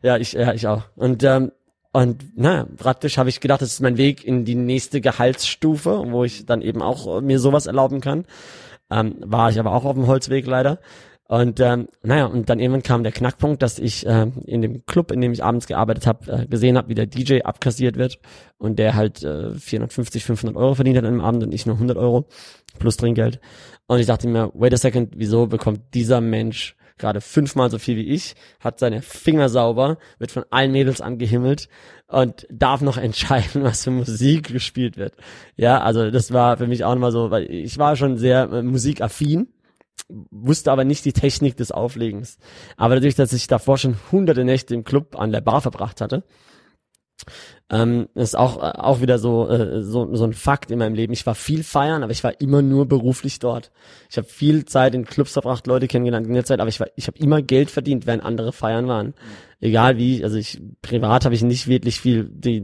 ja 0.00 0.16
ich, 0.16 0.34
ja, 0.34 0.52
ich 0.52 0.68
auch. 0.68 0.84
Und 0.94 1.24
ähm, 1.24 1.50
und 1.90 2.22
na, 2.36 2.68
praktisch 2.76 3.18
habe 3.18 3.30
ich 3.30 3.40
gedacht, 3.40 3.62
das 3.62 3.72
ist 3.72 3.80
mein 3.80 3.96
Weg 3.96 4.22
in 4.24 4.44
die 4.44 4.54
nächste 4.54 5.00
Gehaltsstufe, 5.00 6.04
wo 6.06 6.22
ich 6.22 6.46
dann 6.46 6.62
eben 6.62 6.82
auch 6.82 7.20
mir 7.20 7.40
sowas 7.40 7.66
erlauben 7.66 8.00
kann. 8.00 8.26
Ähm, 8.90 9.16
war 9.18 9.50
ich 9.50 9.58
aber 9.58 9.72
auch 9.72 9.84
auf 9.84 9.94
dem 9.94 10.06
Holzweg 10.06 10.46
leider. 10.46 10.78
Und 11.28 11.60
ähm, 11.60 11.88
naja, 12.02 12.24
und 12.24 12.48
dann 12.48 12.58
irgendwann 12.58 12.82
kam 12.82 13.02
der 13.02 13.12
Knackpunkt, 13.12 13.60
dass 13.60 13.78
ich 13.78 14.06
äh, 14.06 14.30
in 14.46 14.62
dem 14.62 14.86
Club, 14.86 15.12
in 15.12 15.20
dem 15.20 15.30
ich 15.30 15.44
abends 15.44 15.66
gearbeitet 15.66 16.06
habe, 16.06 16.32
äh, 16.32 16.46
gesehen 16.46 16.78
habe, 16.78 16.88
wie 16.88 16.94
der 16.94 17.04
DJ 17.04 17.42
abkassiert 17.42 17.96
wird 17.98 18.18
und 18.56 18.78
der 18.78 18.94
halt 18.94 19.22
äh, 19.22 19.54
450, 19.54 20.24
500 20.24 20.56
Euro 20.56 20.74
verdient 20.74 20.96
hat 20.96 21.04
am 21.04 21.20
Abend 21.20 21.42
und 21.42 21.52
ich 21.52 21.66
nur 21.66 21.74
100 21.76 21.98
Euro 21.98 22.26
plus 22.78 22.96
Trinkgeld. 22.96 23.40
Und 23.86 23.98
ich 23.98 24.06
dachte 24.06 24.26
mir, 24.26 24.50
wait 24.54 24.72
a 24.72 24.78
second, 24.78 25.12
wieso 25.16 25.46
bekommt 25.46 25.80
dieser 25.92 26.22
Mensch 26.22 26.76
gerade 26.96 27.20
fünfmal 27.20 27.70
so 27.70 27.78
viel 27.78 27.96
wie 27.96 28.08
ich, 28.08 28.34
hat 28.58 28.78
seine 28.78 29.02
Finger 29.02 29.50
sauber, 29.50 29.98
wird 30.18 30.32
von 30.32 30.44
allen 30.48 30.72
Mädels 30.72 31.02
angehimmelt 31.02 31.68
und 32.06 32.46
darf 32.50 32.80
noch 32.80 32.96
entscheiden, 32.96 33.62
was 33.64 33.84
für 33.84 33.90
Musik 33.90 34.50
gespielt 34.50 34.96
wird. 34.96 35.12
Ja, 35.56 35.82
also 35.82 36.10
das 36.10 36.32
war 36.32 36.56
für 36.56 36.66
mich 36.66 36.84
auch 36.84 36.94
nochmal 36.94 37.12
so, 37.12 37.30
weil 37.30 37.50
ich 37.50 37.76
war 37.76 37.96
schon 37.96 38.16
sehr 38.16 38.50
äh, 38.50 38.62
musikaffin 38.62 39.48
wusste 40.08 40.72
aber 40.72 40.84
nicht 40.84 41.04
die 41.04 41.12
Technik 41.12 41.56
des 41.56 41.72
Auflegens. 41.72 42.38
Aber 42.76 42.94
dadurch, 42.94 43.14
dass 43.14 43.32
ich 43.32 43.46
davor 43.46 43.78
schon 43.78 43.96
hunderte 44.10 44.44
Nächte 44.44 44.74
im 44.74 44.84
Club 44.84 45.18
an 45.18 45.32
der 45.32 45.40
Bar 45.40 45.60
verbracht 45.60 46.00
hatte, 46.00 46.24
ähm, 47.70 48.08
ist 48.14 48.36
auch 48.36 48.58
äh, 48.58 48.78
auch 48.78 49.00
wieder 49.00 49.18
so, 49.18 49.48
äh, 49.48 49.82
so 49.82 50.14
so 50.14 50.24
ein 50.24 50.32
Fakt 50.32 50.70
in 50.70 50.78
meinem 50.78 50.94
Leben. 50.94 51.12
Ich 51.12 51.26
war 51.26 51.34
viel 51.34 51.62
feiern, 51.62 52.02
aber 52.02 52.12
ich 52.12 52.24
war 52.24 52.40
immer 52.40 52.62
nur 52.62 52.86
beruflich 52.86 53.40
dort. 53.40 53.70
Ich 54.08 54.16
habe 54.16 54.26
viel 54.26 54.64
Zeit 54.64 54.94
in 54.94 55.04
Clubs 55.04 55.32
verbracht, 55.32 55.66
Leute 55.66 55.88
kennengelernt 55.88 56.26
in 56.26 56.34
der 56.34 56.44
Zeit, 56.44 56.60
aber 56.60 56.68
ich 56.68 56.80
war 56.80 56.88
ich 56.96 57.06
habe 57.08 57.18
immer 57.18 57.42
Geld 57.42 57.70
verdient, 57.70 58.06
während 58.06 58.22
andere 58.22 58.52
feiern 58.52 58.88
waren. 58.88 59.14
Egal 59.60 59.98
wie, 59.98 60.24
also 60.24 60.36
ich 60.36 60.62
privat 60.80 61.24
habe 61.24 61.34
ich 61.34 61.42
nicht 61.42 61.66
wirklich 61.66 62.00
viel 62.00 62.30
die, 62.30 62.62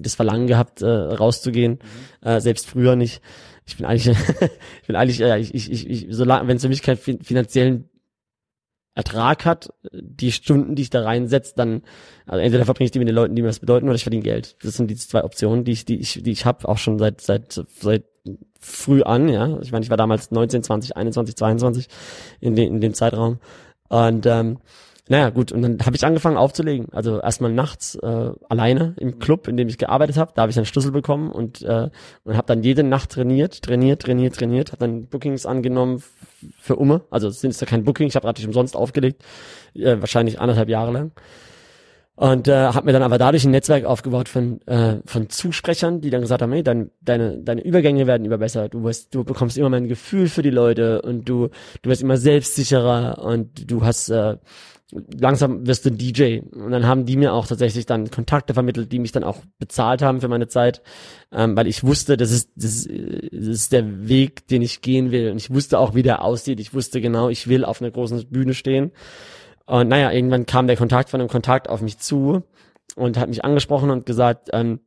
das 0.00 0.14
Verlangen 0.14 0.46
gehabt, 0.46 0.80
äh, 0.80 0.86
rauszugehen, 0.86 1.80
mhm. 2.22 2.28
äh, 2.28 2.40
selbst 2.40 2.68
früher 2.68 2.96
nicht 2.96 3.20
ich 3.64 3.76
bin 3.76 3.86
eigentlich, 3.86 4.08
ich 4.80 4.86
bin 4.86 4.96
eigentlich, 4.96 5.18
ja, 5.18 5.36
ich, 5.36 5.54
ich, 5.54 5.70
ich, 5.70 5.88
ich 5.88 6.06
solange, 6.10 6.48
wenn 6.48 6.56
es 6.56 6.62
für 6.62 6.68
mich 6.68 6.82
keinen 6.82 6.98
finanziellen 6.98 7.88
Ertrag 8.94 9.46
hat, 9.46 9.72
die 9.92 10.32
Stunden, 10.32 10.74
die 10.74 10.82
ich 10.82 10.90
da 10.90 11.02
reinsetze, 11.02 11.54
dann, 11.56 11.82
also 12.26 12.42
entweder 12.42 12.66
verbringe 12.66 12.86
ich 12.86 12.90
die 12.90 12.98
mit 12.98 13.08
den 13.08 13.14
Leuten, 13.14 13.34
die 13.34 13.40
mir 13.40 13.48
das 13.48 13.60
bedeuten, 13.60 13.86
oder 13.86 13.94
ich 13.94 14.04
verdiene 14.04 14.22
Geld. 14.22 14.56
Das 14.62 14.76
sind 14.76 14.90
die 14.90 14.96
zwei 14.96 15.24
Optionen, 15.24 15.64
die 15.64 15.72
ich, 15.72 15.86
die 15.86 15.98
ich, 15.98 16.22
die 16.22 16.30
ich 16.30 16.44
habe, 16.44 16.68
auch 16.68 16.76
schon 16.76 16.98
seit, 16.98 17.22
seit, 17.22 17.52
seit 17.52 18.04
früh 18.60 19.02
an, 19.02 19.28
ja. 19.28 19.58
Ich 19.62 19.72
meine, 19.72 19.82
ich 19.82 19.90
war 19.90 19.96
damals 19.96 20.30
19, 20.30 20.62
20, 20.62 20.96
21, 20.96 21.36
22 21.36 21.88
in, 22.40 22.54
de, 22.54 22.66
in 22.66 22.80
dem 22.80 22.92
Zeitraum. 22.92 23.38
Und 23.88 24.26
ähm, 24.26 24.58
naja, 25.08 25.30
gut, 25.30 25.50
und 25.50 25.62
dann 25.62 25.78
habe 25.84 25.96
ich 25.96 26.04
angefangen 26.04 26.36
aufzulegen. 26.36 26.86
Also 26.92 27.20
erstmal 27.20 27.52
nachts 27.52 27.96
äh, 27.96 28.30
alleine 28.48 28.94
im 28.98 29.18
Club, 29.18 29.48
in 29.48 29.56
dem 29.56 29.68
ich 29.68 29.76
gearbeitet 29.76 30.16
habe. 30.16 30.32
Da 30.34 30.42
habe 30.42 30.52
ich 30.52 30.56
einen 30.56 30.66
Schlüssel 30.66 30.92
bekommen 30.92 31.32
und, 31.32 31.60
äh, 31.62 31.90
und 32.22 32.36
habe 32.36 32.46
dann 32.46 32.62
jede 32.62 32.84
Nacht 32.84 33.10
trainiert, 33.10 33.62
trainiert, 33.62 34.02
trainiert, 34.02 34.36
trainiert. 34.36 34.70
Habe 34.70 34.86
dann 34.86 35.06
Bookings 35.06 35.44
angenommen 35.44 36.02
für 36.60 36.76
Umme. 36.76 37.02
Also 37.10 37.28
es 37.28 37.40
sind 37.40 37.60
ja 37.60 37.66
kein 37.66 37.82
Booking, 37.84 38.06
ich 38.06 38.16
habe 38.16 38.28
nicht 38.28 38.46
umsonst 38.46 38.76
aufgelegt. 38.76 39.24
Äh, 39.74 39.96
wahrscheinlich 39.98 40.40
anderthalb 40.40 40.68
Jahre 40.68 40.92
lang. 40.92 41.12
Und 42.14 42.46
äh, 42.46 42.52
habe 42.52 42.86
mir 42.86 42.92
dann 42.92 43.02
aber 43.02 43.18
dadurch 43.18 43.44
ein 43.44 43.50
Netzwerk 43.50 43.84
aufgebaut 43.84 44.28
von, 44.28 44.60
äh, 44.66 44.98
von 45.06 45.30
Zusprechern, 45.30 46.02
die 46.02 46.10
dann 46.10 46.20
gesagt 46.20 46.42
haben, 46.42 46.52
hey, 46.52 46.62
dein, 46.62 46.90
deine, 47.00 47.38
deine 47.38 47.64
Übergänge 47.64 48.06
werden 48.06 48.24
immer 48.24 48.38
besser, 48.38 48.68
du, 48.68 48.84
wirst, 48.84 49.14
du 49.14 49.24
bekommst 49.24 49.56
immer 49.56 49.70
mehr 49.70 49.80
ein 49.80 49.88
Gefühl 49.88 50.28
für 50.28 50.42
die 50.42 50.50
Leute 50.50 51.02
und 51.02 51.28
du, 51.28 51.48
du 51.80 51.90
wirst 51.90 52.02
immer 52.02 52.18
selbstsicherer 52.18 53.24
und 53.24 53.70
du 53.70 53.84
hast 53.84 54.10
äh, 54.10 54.36
langsam 54.92 55.66
wirst 55.66 55.84
du 55.84 55.90
ein 55.90 55.98
DJ. 55.98 56.40
Und 56.40 56.70
dann 56.70 56.86
haben 56.86 57.06
die 57.06 57.16
mir 57.16 57.32
auch 57.32 57.46
tatsächlich 57.46 57.86
dann 57.86 58.10
Kontakte 58.10 58.54
vermittelt, 58.54 58.92
die 58.92 58.98
mich 58.98 59.12
dann 59.12 59.24
auch 59.24 59.38
bezahlt 59.58 60.02
haben 60.02 60.20
für 60.20 60.28
meine 60.28 60.48
Zeit, 60.48 60.82
ähm, 61.32 61.56
weil 61.56 61.66
ich 61.66 61.82
wusste, 61.84 62.16
das 62.16 62.30
ist, 62.30 62.50
das, 62.56 62.84
das 62.84 63.46
ist 63.46 63.72
der 63.72 64.08
Weg, 64.08 64.46
den 64.48 64.62
ich 64.62 64.82
gehen 64.82 65.10
will. 65.10 65.30
Und 65.30 65.38
ich 65.38 65.52
wusste 65.52 65.78
auch, 65.78 65.94
wie 65.94 66.02
der 66.02 66.22
aussieht. 66.22 66.60
Ich 66.60 66.74
wusste 66.74 67.00
genau, 67.00 67.28
ich 67.28 67.48
will 67.48 67.64
auf 67.64 67.80
einer 67.80 67.90
großen 67.90 68.28
Bühne 68.28 68.54
stehen. 68.54 68.92
Und 69.64 69.88
naja, 69.88 70.12
irgendwann 70.12 70.46
kam 70.46 70.66
der 70.66 70.76
Kontakt 70.76 71.08
von 71.08 71.20
einem 71.20 71.30
Kontakt 71.30 71.68
auf 71.68 71.80
mich 71.80 71.98
zu 71.98 72.42
und 72.96 73.16
hat 73.16 73.28
mich 73.28 73.44
angesprochen 73.44 73.90
und 73.90 74.04
gesagt, 74.06 74.50
ähm, 74.52 74.80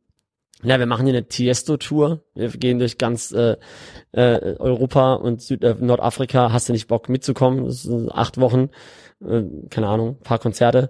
ja, 0.64 0.80
wir 0.80 0.86
machen 0.86 1.06
hier 1.06 1.14
eine 1.14 1.28
Tiesto-Tour. 1.28 2.24
Wir 2.34 2.50
gehen 2.50 2.80
durch 2.80 2.98
ganz 2.98 3.32
äh, 3.32 3.58
äh, 4.14 4.56
Europa 4.58 5.16
und 5.16 5.42
Süd 5.42 5.64
äh, 5.64 5.76
Nordafrika. 5.80 6.52
Hast 6.52 6.70
du 6.70 6.74
nicht 6.74 6.88
Bock 6.88 7.10
mitzukommen? 7.10 7.66
Das 7.66 7.84
sind 7.84 8.12
acht 8.12 8.40
Wochen 8.40 8.70
äh, 9.28 9.44
keine 9.70 9.88
Ahnung, 9.88 10.18
paar 10.24 10.40
Konzerte, 10.40 10.90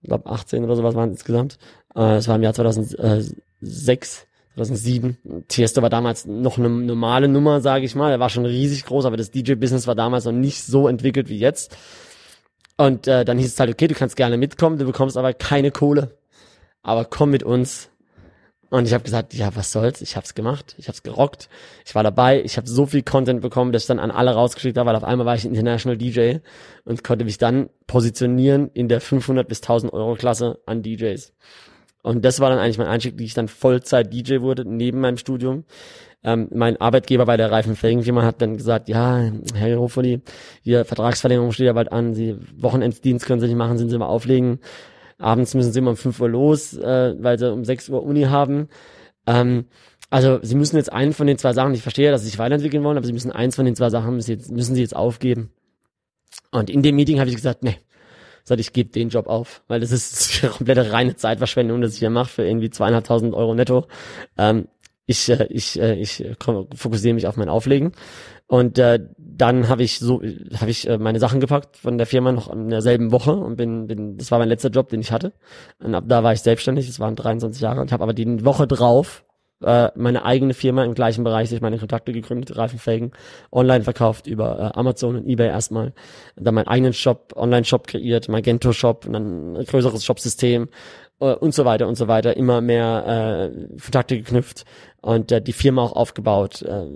ich 0.00 0.08
glaube 0.08 0.30
18 0.30 0.64
oder 0.64 0.76
sowas 0.76 0.94
waren 0.94 1.10
insgesamt. 1.10 1.58
Äh, 1.94 2.16
es 2.16 2.28
war 2.28 2.36
im 2.36 2.42
Jahr 2.42 2.54
2006, 2.54 4.26
2007. 4.54 5.44
Tiesto 5.48 5.82
war 5.82 5.90
damals 5.90 6.26
noch 6.26 6.58
eine 6.58 6.68
normale 6.68 7.28
Nummer, 7.28 7.60
sage 7.60 7.84
ich 7.84 7.94
mal. 7.94 8.10
Er 8.10 8.20
war 8.20 8.28
schon 8.28 8.46
riesig 8.46 8.84
groß, 8.84 9.04
aber 9.04 9.16
das 9.16 9.30
DJ-Business 9.30 9.86
war 9.86 9.94
damals 9.94 10.24
noch 10.24 10.32
nicht 10.32 10.64
so 10.64 10.88
entwickelt 10.88 11.28
wie 11.28 11.38
jetzt. 11.38 11.76
Und 12.76 13.06
äh, 13.06 13.24
dann 13.24 13.38
hieß 13.38 13.52
es 13.52 13.60
halt, 13.60 13.70
okay, 13.70 13.86
du 13.86 13.94
kannst 13.94 14.16
gerne 14.16 14.36
mitkommen, 14.36 14.78
du 14.78 14.84
bekommst 14.84 15.16
aber 15.16 15.32
keine 15.32 15.70
Kohle. 15.70 16.18
Aber 16.82 17.04
komm 17.04 17.30
mit 17.30 17.44
uns, 17.44 17.90
und 18.72 18.86
ich 18.86 18.94
habe 18.94 19.04
gesagt, 19.04 19.34
ja, 19.34 19.54
was 19.54 19.70
soll's? 19.70 20.00
Ich 20.00 20.16
hab's 20.16 20.34
gemacht, 20.34 20.74
ich 20.78 20.88
hab's 20.88 21.02
gerockt, 21.02 21.50
ich 21.84 21.94
war 21.94 22.02
dabei, 22.02 22.42
ich 22.42 22.56
habe 22.56 22.66
so 22.66 22.86
viel 22.86 23.02
Content 23.02 23.42
bekommen, 23.42 23.70
dass 23.70 23.82
ich 23.82 23.88
dann 23.88 23.98
an 23.98 24.10
alle 24.10 24.30
rausgeschickt 24.30 24.78
habe, 24.78 24.88
weil 24.88 24.96
auf 24.96 25.04
einmal 25.04 25.26
war 25.26 25.34
ich 25.34 25.44
International 25.44 25.98
DJ 25.98 26.36
und 26.86 27.04
konnte 27.04 27.26
mich 27.26 27.36
dann 27.36 27.68
positionieren 27.86 28.70
in 28.72 28.88
der 28.88 29.02
500 29.02 29.46
bis 29.46 29.60
1000 29.60 29.92
Euro 29.92 30.14
Klasse 30.14 30.60
an 30.64 30.82
DJs. 30.82 31.34
Und 32.02 32.24
das 32.24 32.40
war 32.40 32.48
dann 32.48 32.58
eigentlich 32.58 32.78
mein 32.78 32.86
Einstieg, 32.86 33.18
die 33.18 33.24
ich 33.24 33.34
dann 33.34 33.46
Vollzeit 33.46 34.10
DJ 34.10 34.40
wurde, 34.40 34.64
neben 34.64 35.00
meinem 35.00 35.18
Studium. 35.18 35.64
Ähm, 36.24 36.48
mein 36.50 36.80
Arbeitgeber 36.80 37.26
bei 37.26 37.36
der 37.36 37.52
Reifenfelgenfirma 37.52 38.22
hat 38.22 38.40
dann 38.40 38.56
gesagt, 38.56 38.88
ja, 38.88 39.30
Herr 39.54 39.78
Hofoli, 39.78 40.22
Ihr 40.62 40.86
Vertragsverlängerung 40.86 41.52
steht 41.52 41.66
ja 41.66 41.74
bald 41.74 41.92
an, 41.92 42.14
Sie 42.14 42.38
Wochenenddienst 42.56 43.26
können 43.26 43.40
Sie 43.40 43.48
nicht 43.48 43.56
machen, 43.56 43.76
sind 43.76 43.90
Sie 43.90 43.98
mal 43.98 44.06
auflegen. 44.06 44.60
Abends 45.18 45.54
müssen 45.54 45.72
Sie 45.72 45.78
immer 45.78 45.90
um 45.90 45.96
5 45.96 46.20
Uhr 46.20 46.28
los, 46.28 46.74
äh, 46.76 47.14
weil 47.18 47.38
Sie 47.38 47.52
um 47.52 47.64
6 47.64 47.88
Uhr 47.88 48.02
Uni 48.02 48.22
haben. 48.22 48.68
Ähm, 49.26 49.66
also 50.10 50.40
Sie 50.42 50.54
müssen 50.54 50.76
jetzt 50.76 50.92
einen 50.92 51.12
von 51.12 51.26
den 51.26 51.38
zwei 51.38 51.52
Sachen, 51.52 51.74
ich 51.74 51.82
verstehe, 51.82 52.10
dass 52.10 52.22
Sie 52.22 52.28
sich 52.28 52.38
weiterentwickeln 52.38 52.84
wollen, 52.84 52.98
aber 52.98 53.06
Sie 53.06 53.12
müssen 53.12 53.32
eins 53.32 53.56
von 53.56 53.64
den 53.64 53.76
zwei 53.76 53.90
Sachen 53.90 54.14
müssen, 54.14 54.30
jetzt, 54.30 54.50
müssen 54.50 54.74
Sie 54.74 54.82
jetzt 54.82 54.96
aufgeben. 54.96 55.50
Und 56.50 56.68
in 56.68 56.82
dem 56.82 56.96
Meeting 56.96 57.18
habe 57.18 57.30
ich 57.30 57.36
gesagt, 57.36 57.62
nee, 57.62 57.78
sag 58.44 58.58
ich 58.58 58.72
gebe 58.72 58.90
den 58.90 59.08
Job 59.08 59.26
auf, 59.26 59.62
weil 59.68 59.80
das 59.80 59.92
ist 59.92 60.42
komplette 60.56 60.92
reine 60.92 61.16
Zeitverschwendung, 61.16 61.80
das 61.80 61.94
ich 61.94 62.00
hier 62.00 62.10
mache 62.10 62.28
für 62.28 62.46
irgendwie 62.46 62.70
zweieinhalbtausend 62.70 63.34
Euro 63.34 63.54
netto. 63.54 63.86
Ähm, 64.36 64.68
ich, 65.06 65.28
äh, 65.28 65.46
ich, 65.50 65.80
äh, 65.80 65.94
ich 65.94 66.24
fokussiere 66.74 67.14
mich 67.14 67.26
auf 67.26 67.36
mein 67.36 67.48
Auflegen. 67.48 67.92
Und 68.52 68.78
äh, 68.78 68.98
dann 69.16 69.70
habe 69.70 69.82
ich 69.82 69.98
so 69.98 70.20
habe 70.60 70.70
ich 70.70 70.86
äh, 70.86 70.98
meine 70.98 71.18
Sachen 71.18 71.40
gepackt 71.40 71.78
von 71.78 71.96
der 71.96 72.06
Firma 72.06 72.32
noch 72.32 72.52
in 72.52 72.68
derselben 72.68 73.10
Woche 73.10 73.32
und 73.32 73.56
bin 73.56 73.86
bin 73.86 74.18
das 74.18 74.30
war 74.30 74.38
mein 74.38 74.50
letzter 74.50 74.68
Job, 74.68 74.90
den 74.90 75.00
ich 75.00 75.10
hatte. 75.10 75.32
Und 75.82 75.94
ab 75.94 76.04
da 76.06 76.22
war 76.22 76.34
ich 76.34 76.42
selbstständig, 76.42 76.86
das 76.86 77.00
waren 77.00 77.16
23 77.16 77.62
Jahre 77.62 77.80
und 77.80 77.86
ich 77.86 77.94
habe 77.94 78.02
aber 78.02 78.12
die 78.12 78.44
Woche 78.44 78.66
drauf 78.66 79.24
äh, 79.62 79.88
meine 79.94 80.26
eigene 80.26 80.52
Firma 80.52 80.84
im 80.84 80.92
gleichen 80.92 81.24
Bereich 81.24 81.48
sich 81.48 81.62
meine 81.62 81.78
Kontakte 81.78 82.12
gegründet, 82.12 82.54
Reifenfelgen, 82.54 83.12
online 83.50 83.84
verkauft 83.84 84.26
über 84.26 84.58
äh, 84.60 84.78
Amazon 84.78 85.16
und 85.16 85.26
Ebay 85.26 85.46
erstmal, 85.46 85.94
dann 86.36 86.54
meinen 86.54 86.68
eigenen 86.68 86.92
Shop, 86.92 87.32
Online-Shop 87.34 87.86
kreiert, 87.86 88.28
Magento 88.28 88.74
Shop, 88.74 89.06
und 89.06 89.14
dann 89.14 89.56
ein 89.56 89.64
größeres 89.64 90.04
Shopsystem 90.04 90.68
äh, 91.20 91.32
und 91.32 91.54
so 91.54 91.64
weiter 91.64 91.88
und 91.88 91.94
so 91.94 92.06
weiter, 92.06 92.36
immer 92.36 92.60
mehr 92.60 93.50
äh, 93.50 93.78
Kontakte 93.80 94.18
geknüpft 94.18 94.66
und 95.00 95.32
äh, 95.32 95.40
die 95.40 95.54
Firma 95.54 95.84
auch 95.84 95.92
aufgebaut. 95.92 96.60
Äh, 96.60 96.88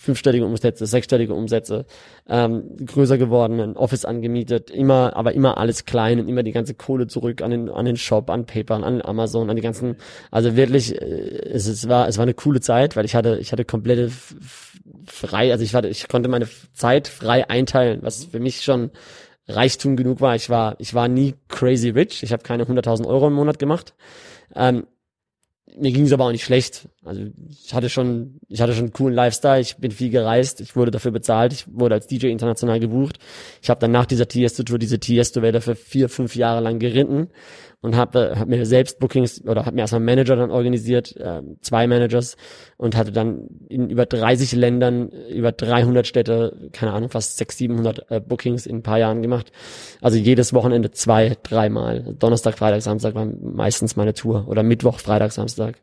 fünfstellige 0.00 0.46
Umsätze, 0.46 0.86
sechsstellige 0.86 1.34
Umsätze, 1.34 1.84
ähm, 2.26 2.74
größer 2.86 3.18
geworden, 3.18 3.60
ein 3.60 3.76
Office 3.76 4.06
angemietet, 4.06 4.70
immer, 4.70 5.14
aber 5.14 5.34
immer 5.34 5.58
alles 5.58 5.84
klein 5.84 6.18
und 6.18 6.26
immer 6.26 6.42
die 6.42 6.52
ganze 6.52 6.72
Kohle 6.72 7.06
zurück 7.06 7.42
an 7.42 7.50
den, 7.50 7.68
an 7.68 7.84
den 7.84 7.98
Shop, 7.98 8.30
an 8.30 8.46
PayPal, 8.46 8.82
an 8.82 9.02
Amazon, 9.02 9.50
an 9.50 9.56
die 9.56 9.62
ganzen, 9.62 9.96
also 10.30 10.56
wirklich, 10.56 10.98
äh, 10.98 11.04
es, 11.04 11.66
es 11.66 11.86
war, 11.86 12.08
es 12.08 12.16
war 12.16 12.22
eine 12.22 12.32
coole 12.32 12.62
Zeit, 12.62 12.96
weil 12.96 13.04
ich 13.04 13.14
hatte, 13.14 13.36
ich 13.42 13.52
hatte 13.52 13.66
komplette 13.66 14.10
frei, 15.04 15.52
also 15.52 15.62
ich 15.64 15.74
war, 15.74 15.84
ich 15.84 16.08
konnte 16.08 16.30
meine 16.30 16.48
Zeit 16.72 17.06
frei 17.06 17.50
einteilen, 17.50 18.00
was 18.02 18.24
für 18.24 18.40
mich 18.40 18.62
schon 18.62 18.90
Reichtum 19.48 19.96
genug 19.96 20.22
war. 20.22 20.34
Ich 20.34 20.48
war, 20.48 20.76
ich 20.78 20.94
war 20.94 21.08
nie 21.08 21.34
crazy 21.48 21.90
rich. 21.90 22.22
Ich 22.22 22.32
habe 22.32 22.42
keine 22.42 22.64
100.000 22.64 23.06
Euro 23.06 23.26
im 23.26 23.34
Monat 23.34 23.58
gemacht. 23.58 23.94
Ähm, 24.54 24.86
mir 25.76 25.92
ging 25.92 26.04
es 26.04 26.12
aber 26.12 26.24
auch 26.24 26.32
nicht 26.32 26.44
schlecht. 26.44 26.88
Also 27.02 27.22
ich 27.48 27.72
hatte 27.72 27.88
schon, 27.88 28.40
ich 28.48 28.60
hatte 28.60 28.74
schon 28.74 28.84
einen 28.84 28.92
coolen 28.92 29.14
Lifestyle. 29.14 29.60
Ich 29.60 29.78
bin 29.78 29.90
viel 29.90 30.10
gereist. 30.10 30.60
Ich 30.60 30.76
wurde 30.76 30.90
dafür 30.90 31.12
bezahlt. 31.12 31.52
Ich 31.52 31.64
wurde 31.72 31.94
als 31.94 32.06
DJ 32.06 32.26
international 32.26 32.78
gebucht. 32.78 33.18
Ich 33.62 33.70
habe 33.70 33.80
dann 33.80 33.90
nach 33.90 34.04
dieser 34.04 34.28
Tiesto-Tour 34.28 34.78
diese 34.78 34.98
Tiesto-Welle 34.98 35.62
für 35.62 35.76
vier, 35.76 36.10
fünf 36.10 36.36
Jahre 36.36 36.60
lang 36.60 36.78
geritten 36.78 37.28
und 37.80 37.96
habe 37.96 38.34
hab 38.38 38.48
mir 38.48 38.66
selbst 38.66 38.98
Bookings 38.98 39.42
oder 39.46 39.64
habe 39.64 39.74
mir 39.74 39.80
erstmal 39.80 40.02
Manager 40.02 40.36
dann 40.36 40.50
organisiert, 40.50 41.16
äh, 41.16 41.40
zwei 41.62 41.86
Managers 41.86 42.36
und 42.76 42.94
hatte 42.94 43.12
dann 43.12 43.48
in 43.68 43.88
über 43.88 44.04
30 44.04 44.52
Ländern, 44.52 45.08
über 45.08 45.52
300 45.52 46.06
Städte, 46.06 46.68
keine 46.72 46.92
Ahnung, 46.92 47.08
fast 47.08 47.38
600, 47.38 47.58
700 47.60 48.10
äh, 48.10 48.20
Bookings 48.20 48.66
in 48.66 48.76
ein 48.76 48.82
paar 48.82 48.98
Jahren 48.98 49.22
gemacht. 49.22 49.50
Also 50.02 50.18
jedes 50.18 50.52
Wochenende 50.52 50.90
zwei, 50.90 51.36
dreimal. 51.42 52.14
Donnerstag, 52.18 52.58
Freitag, 52.58 52.82
Samstag 52.82 53.14
war 53.14 53.26
meistens 53.26 53.96
meine 53.96 54.12
Tour 54.12 54.46
oder 54.48 54.62
Mittwoch, 54.62 54.98
Freitag, 54.98 55.32
Samstag. 55.32 55.76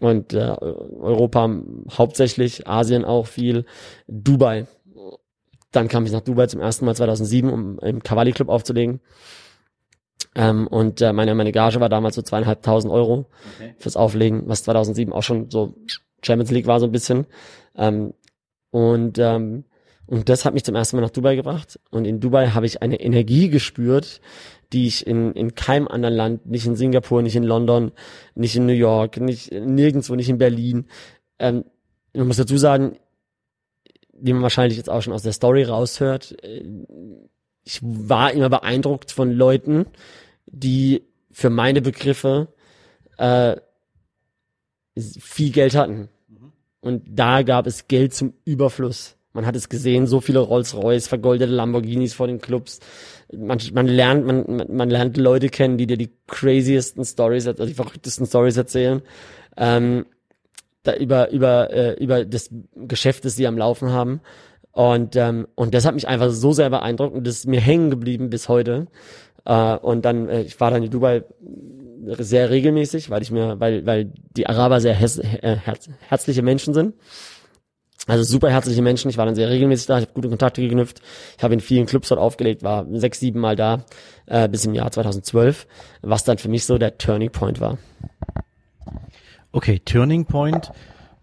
Und 0.00 0.34
äh, 0.34 0.38
Europa 0.38 1.48
hauptsächlich, 1.96 2.66
Asien 2.66 3.04
auch 3.04 3.26
viel, 3.26 3.64
Dubai. 4.06 4.66
Dann 5.72 5.88
kam 5.88 6.04
ich 6.06 6.12
nach 6.12 6.20
Dubai 6.20 6.46
zum 6.46 6.60
ersten 6.60 6.84
Mal 6.84 6.94
2007, 6.94 7.50
um 7.50 7.78
im 7.78 8.02
Cavalli 8.02 8.32
Club 8.32 8.48
aufzulegen. 8.48 9.00
Ähm, 10.34 10.66
und 10.66 11.00
äh, 11.00 11.12
meine, 11.12 11.34
meine 11.34 11.52
Gage 11.52 11.80
war 11.80 11.88
damals 11.88 12.14
so 12.14 12.22
zweieinhalbtausend 12.22 12.92
Euro 12.92 13.26
okay. 13.54 13.74
fürs 13.78 13.96
Auflegen, 13.96 14.42
was 14.46 14.64
2007 14.64 15.12
auch 15.12 15.22
schon 15.22 15.50
so 15.50 15.74
Champions 16.22 16.50
League 16.50 16.66
war 16.66 16.78
so 16.78 16.86
ein 16.86 16.92
bisschen. 16.92 17.26
Ähm, 17.74 18.12
und, 18.70 19.18
ähm, 19.18 19.64
und 20.06 20.28
das 20.28 20.44
hat 20.44 20.52
mich 20.52 20.64
zum 20.64 20.74
ersten 20.74 20.96
Mal 20.96 21.02
nach 21.02 21.10
Dubai 21.10 21.36
gebracht. 21.36 21.80
Und 21.90 22.04
in 22.04 22.20
Dubai 22.20 22.48
habe 22.48 22.66
ich 22.66 22.82
eine 22.82 23.00
Energie 23.00 23.48
gespürt, 23.48 24.20
die 24.72 24.86
ich 24.86 25.06
in, 25.06 25.32
in 25.32 25.54
keinem 25.54 25.88
anderen 25.88 26.14
Land, 26.14 26.46
nicht 26.46 26.66
in 26.66 26.76
Singapur, 26.76 27.22
nicht 27.22 27.36
in 27.36 27.44
London, 27.44 27.92
nicht 28.34 28.56
in 28.56 28.66
New 28.66 28.72
York, 28.72 29.18
nicht 29.18 29.52
nirgendwo, 29.52 30.14
nicht 30.14 30.28
in 30.28 30.38
Berlin. 30.38 30.86
Ähm, 31.38 31.64
man 32.14 32.26
muss 32.26 32.36
dazu 32.36 32.56
sagen, 32.56 32.98
wie 34.12 34.32
man 34.32 34.42
wahrscheinlich 34.42 34.76
jetzt 34.76 34.90
auch 34.90 35.02
schon 35.02 35.12
aus 35.12 35.22
der 35.22 35.32
Story 35.32 35.64
raushört, 35.64 36.42
äh, 36.42 36.64
ich 37.64 37.80
war 37.82 38.32
immer 38.32 38.48
beeindruckt 38.48 39.10
von 39.10 39.32
Leuten, 39.32 39.86
die 40.46 41.02
für 41.32 41.50
meine 41.50 41.82
Begriffe 41.82 42.48
äh, 43.18 43.56
viel 44.96 45.50
Geld 45.50 45.74
hatten. 45.74 46.08
Und 46.80 47.02
da 47.06 47.42
gab 47.42 47.66
es 47.66 47.88
Geld 47.88 48.14
zum 48.14 48.34
Überfluss. 48.44 49.15
Man 49.36 49.46
hat 49.46 49.54
es 49.54 49.68
gesehen, 49.68 50.06
so 50.06 50.20
viele 50.20 50.40
Rolls-Royce, 50.40 51.08
vergoldete 51.08 51.52
Lamborghinis 51.52 52.14
vor 52.14 52.26
den 52.26 52.40
Clubs. 52.40 52.80
Man, 53.32 53.58
man 53.74 53.86
lernt, 53.86 54.26
man, 54.26 54.66
man 54.68 54.88
lernt 54.88 55.18
Leute 55.18 55.50
kennen, 55.50 55.76
die 55.76 55.86
dir 55.86 55.98
die 55.98 56.10
craziesten 56.26 57.04
Stories, 57.04 57.46
also 57.46 57.66
die 57.66 57.74
verrücktesten 57.74 58.26
Stories 58.26 58.56
erzählen. 58.56 59.02
Ähm, 59.58 60.06
da 60.84 60.94
über, 60.96 61.30
über, 61.30 61.70
äh, 61.70 62.02
über 62.02 62.24
das 62.24 62.50
Geschäft, 62.74 63.26
das 63.26 63.36
sie 63.36 63.46
am 63.46 63.58
Laufen 63.58 63.90
haben. 63.90 64.22
Und, 64.72 65.16
ähm, 65.16 65.46
und 65.54 65.74
das 65.74 65.84
hat 65.84 65.94
mich 65.94 66.08
einfach 66.08 66.30
so 66.30 66.52
sehr 66.52 66.70
beeindruckt 66.70 67.14
und 67.14 67.26
das 67.26 67.36
ist 67.36 67.46
mir 67.46 67.60
hängen 67.60 67.90
geblieben 67.90 68.30
bis 68.30 68.48
heute. 68.48 68.86
Äh, 69.44 69.76
und 69.76 70.04
dann, 70.06 70.28
äh, 70.30 70.42
ich 70.42 70.58
war 70.60 70.70
dann 70.70 70.82
in 70.82 70.90
Dubai 70.90 71.24
sehr 72.18 72.50
regelmäßig, 72.50 73.10
weil 73.10 73.22
ich 73.22 73.30
mir, 73.30 73.58
weil, 73.60 73.84
weil 73.84 74.12
die 74.36 74.46
Araber 74.46 74.80
sehr 74.80 74.94
hes, 74.94 75.18
äh, 75.18 75.56
herz, 75.56 75.88
herzliche 76.08 76.42
Menschen 76.42 76.72
sind. 76.72 76.94
Also 78.06 78.22
super 78.22 78.50
herzliche 78.50 78.82
Menschen. 78.82 79.10
Ich 79.10 79.18
war 79.18 79.26
dann 79.26 79.34
sehr 79.34 79.50
regelmäßig 79.50 79.86
da, 79.86 79.98
ich 79.98 80.04
habe 80.04 80.14
gute 80.14 80.28
Kontakte 80.28 80.62
geknüpft. 80.62 81.00
Ich 81.36 81.42
habe 81.42 81.54
in 81.54 81.60
vielen 81.60 81.86
Clubs 81.86 82.08
dort 82.08 82.20
aufgelegt, 82.20 82.62
war 82.62 82.86
sechs, 82.92 83.18
sieben 83.18 83.40
Mal 83.40 83.56
da, 83.56 83.84
äh, 84.26 84.48
bis 84.48 84.64
im 84.64 84.74
Jahr 84.74 84.90
2012, 84.90 85.66
was 86.02 86.24
dann 86.24 86.38
für 86.38 86.48
mich 86.48 86.64
so 86.64 86.78
der 86.78 86.98
Turning 86.98 87.30
Point 87.30 87.60
war. 87.60 87.78
Okay, 89.52 89.80
Turning 89.84 90.24
Point. 90.24 90.70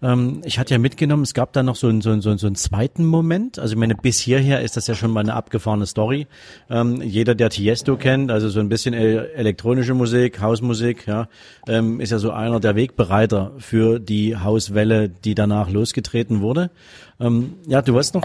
Ähm, 0.04 0.42
ich 0.44 0.60
hatte 0.60 0.74
ja 0.74 0.78
mitgenommen, 0.78 1.24
es 1.24 1.34
gab 1.34 1.54
da 1.54 1.64
noch 1.64 1.78
so 1.78 1.88
einen, 1.88 2.02
so, 2.02 2.12
einen, 2.12 2.22
so, 2.22 2.30
einen, 2.30 2.56
zweiten 2.56 3.06
Moment. 3.06 3.58
Also 3.58 3.74
ich 3.74 3.80
meine, 3.80 3.96
bis 3.96 4.20
hierher 4.20 4.62
ist 4.62 4.76
das 4.76 4.88
ja 4.88 4.96
schon 4.96 5.12
mal 5.12 5.22
eine 5.22 5.34
abgefahrene 5.34 5.86
Story. 5.86 6.28
Ähm, 6.70 7.02
jeder, 7.02 7.36
der 7.36 7.50
Tiesto 7.50 7.96
kennt, 7.96 8.30
also 8.30 8.50
so 8.50 8.60
ein 8.60 8.68
bisschen 8.68 8.94
elektronische 8.94 9.94
Musik, 9.94 10.42
Hausmusik, 10.42 11.08
ja, 11.08 11.30
ähm, 11.68 12.02
ist 12.02 12.12
ja 12.12 12.20
so 12.20 12.32
einer 12.32 12.60
der 12.60 12.76
Wegbereiter 12.76 13.54
für 13.60 14.00
die 14.00 14.36
Hauswelle, 14.36 15.08
die 15.08 15.36
danach 15.36 15.70
losgetreten 15.70 16.42
wurde. 16.42 16.70
Ähm, 17.20 17.56
ja, 17.68 17.82
du 17.82 17.94
weißt 17.94 18.16
noch? 18.16 18.24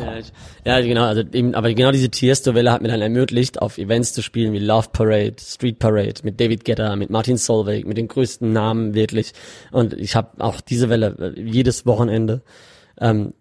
Ja, 0.64 0.80
genau, 0.80 1.04
also 1.04 1.22
eben, 1.32 1.54
aber 1.54 1.72
genau 1.74 1.92
diese 1.92 2.10
Tiesto-Welle 2.10 2.72
hat 2.72 2.82
mir 2.82 2.88
dann 2.88 3.02
ermöglicht, 3.02 3.60
auf 3.60 3.78
Events 3.78 4.12
zu 4.12 4.22
spielen 4.22 4.52
wie 4.52 4.58
Love 4.58 4.88
Parade, 4.92 5.36
Street 5.40 5.78
Parade, 5.78 6.14
mit 6.22 6.40
David 6.40 6.64
Guetta, 6.64 6.96
mit 6.96 7.10
Martin 7.10 7.36
Solveig, 7.36 7.86
mit 7.86 7.96
den 7.96 8.08
größten 8.08 8.52
Namen 8.52 8.94
wirklich. 8.94 9.32
Und 9.70 9.92
ich 9.92 10.16
habe 10.16 10.42
auch 10.42 10.60
diese 10.60 10.88
Welle 10.88 11.34
äh, 11.36 11.40
jedes 11.40 11.86
Wochenende 11.86 12.42
ähm, 12.98 13.34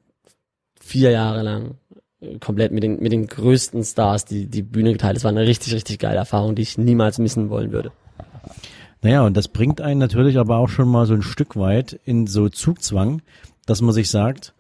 vier 0.80 1.12
Jahre 1.12 1.44
lang 1.44 1.76
äh, 2.22 2.38
komplett 2.40 2.72
mit 2.72 2.84
den 2.84 3.00
mit 3.00 3.12
den 3.12 3.28
größten 3.28 3.84
Stars 3.84 4.26
die 4.26 4.48
die 4.48 4.64
Bühne 4.64 4.92
geteilt. 4.92 5.16
Das 5.16 5.24
war 5.24 5.32
eine 5.32 5.48
richtig 5.48 5.74
richtig 5.74 6.00
geile 6.00 6.18
Erfahrung, 6.18 6.56
die 6.56 6.62
ich 6.62 6.78
niemals 6.78 7.20
missen 7.20 7.50
wollen 7.50 7.72
würde. 7.72 7.92
Naja, 9.02 9.26
und 9.26 9.38
das 9.38 9.48
bringt 9.48 9.80
einen 9.80 10.00
natürlich 10.00 10.38
aber 10.38 10.58
auch 10.58 10.70
schon 10.70 10.90
mal 10.90 11.06
so 11.06 11.14
ein 11.14 11.22
Stück 11.22 11.56
weit 11.56 12.00
in 12.06 12.28
so 12.28 12.50
Zugzwang, 12.50 13.22
dass 13.66 13.82
man 13.82 13.94
sich 13.94 14.10
sagt, 14.10 14.54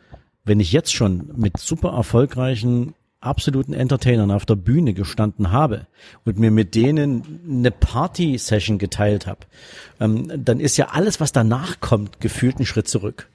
wenn 0.47 0.59
ich 0.59 0.71
jetzt 0.71 0.93
schon 0.93 1.29
mit 1.35 1.57
super 1.57 1.89
erfolgreichen 1.89 2.93
absoluten 3.19 3.73
Entertainern 3.73 4.31
auf 4.31 4.45
der 4.45 4.55
Bühne 4.55 4.93
gestanden 4.93 5.51
habe 5.51 5.87
und 6.23 6.39
mir 6.39 6.51
mit 6.51 6.75
denen 6.75 7.41
eine 7.47 7.71
Party-Session 7.71 8.77
geteilt 8.77 9.25
habe, 9.27 9.39
ähm, 9.99 10.31
dann 10.43 10.59
ist 10.59 10.77
ja 10.77 10.89
alles, 10.91 11.19
was 11.19 11.31
danach 11.31 11.79
kommt, 11.79 12.19
gefühlt 12.19 12.59
ein 12.59 12.65
Schritt 12.65 12.87
zurück. 12.87 13.29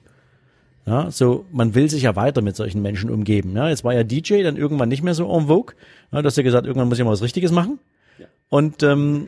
Ja, 0.85 1.11
so, 1.11 1.45
man 1.51 1.75
will 1.75 1.89
sich 1.89 2.03
ja 2.03 2.15
weiter 2.15 2.41
mit 2.41 2.55
solchen 2.55 2.81
Menschen 2.81 3.09
umgeben. 3.09 3.55
Ja, 3.55 3.69
jetzt 3.69 3.85
war 3.85 3.93
ja 3.93 4.03
DJ 4.03 4.43
dann 4.43 4.57
irgendwann 4.57 4.89
nicht 4.89 5.03
mehr 5.03 5.13
so 5.13 5.31
en 5.33 5.47
vogue. 5.47 5.75
Ja, 6.11 6.21
du 6.21 6.27
hast 6.27 6.35
ja 6.35 6.43
gesagt, 6.43 6.65
irgendwann 6.65 6.89
muss 6.89 6.99
ich 6.99 7.05
mal 7.05 7.11
was 7.11 7.21
Richtiges 7.21 7.51
machen. 7.51 7.79
Ja. 8.17 8.25
Und 8.49 8.83
ähm, 8.83 9.27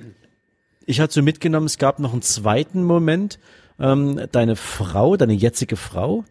ich 0.86 1.00
hatte 1.00 1.14
so 1.14 1.22
mitgenommen, 1.22 1.66
es 1.66 1.78
gab 1.78 2.00
noch 2.00 2.12
einen 2.12 2.22
zweiten 2.22 2.84
Moment. 2.84 3.40
Ähm, 3.80 4.20
deine 4.32 4.56
Frau, 4.56 5.16
deine 5.16 5.34
jetzige 5.34 5.78
Frau, 5.78 6.26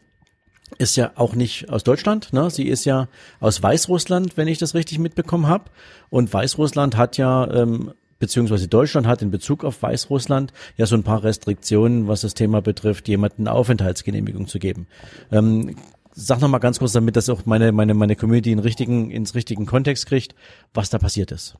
ist 0.78 0.96
ja 0.96 1.12
auch 1.14 1.34
nicht 1.34 1.68
aus 1.70 1.84
Deutschland, 1.84 2.32
ne? 2.32 2.50
Sie 2.50 2.66
ist 2.66 2.84
ja 2.84 3.08
aus 3.40 3.62
Weißrussland, 3.62 4.36
wenn 4.36 4.48
ich 4.48 4.58
das 4.58 4.74
richtig 4.74 4.98
mitbekommen 4.98 5.46
habe. 5.46 5.64
Und 6.10 6.32
Weißrussland 6.32 6.96
hat 6.96 7.16
ja 7.16 7.48
ähm, 7.52 7.92
beziehungsweise 8.18 8.68
Deutschland 8.68 9.06
hat 9.06 9.22
in 9.22 9.30
Bezug 9.30 9.64
auf 9.64 9.82
Weißrussland 9.82 10.52
ja 10.76 10.86
so 10.86 10.96
ein 10.96 11.02
paar 11.02 11.22
Restriktionen, 11.22 12.08
was 12.08 12.22
das 12.22 12.34
Thema 12.34 12.62
betrifft, 12.62 13.08
jemanden 13.08 13.48
Aufenthaltsgenehmigung 13.48 14.46
zu 14.46 14.58
geben. 14.58 14.86
Ähm, 15.30 15.76
sag 16.12 16.40
noch 16.40 16.48
mal 16.48 16.58
ganz 16.58 16.78
kurz, 16.78 16.92
damit 16.92 17.16
das 17.16 17.28
auch 17.28 17.44
meine 17.44 17.72
meine 17.72 17.92
meine 17.94 18.16
Community 18.16 18.52
in 18.52 18.60
richtigen 18.60 19.10
ins 19.10 19.34
richtigen 19.34 19.66
Kontext 19.66 20.06
kriegt, 20.06 20.34
was 20.72 20.90
da 20.90 20.98
passiert 20.98 21.32
ist. 21.32 21.56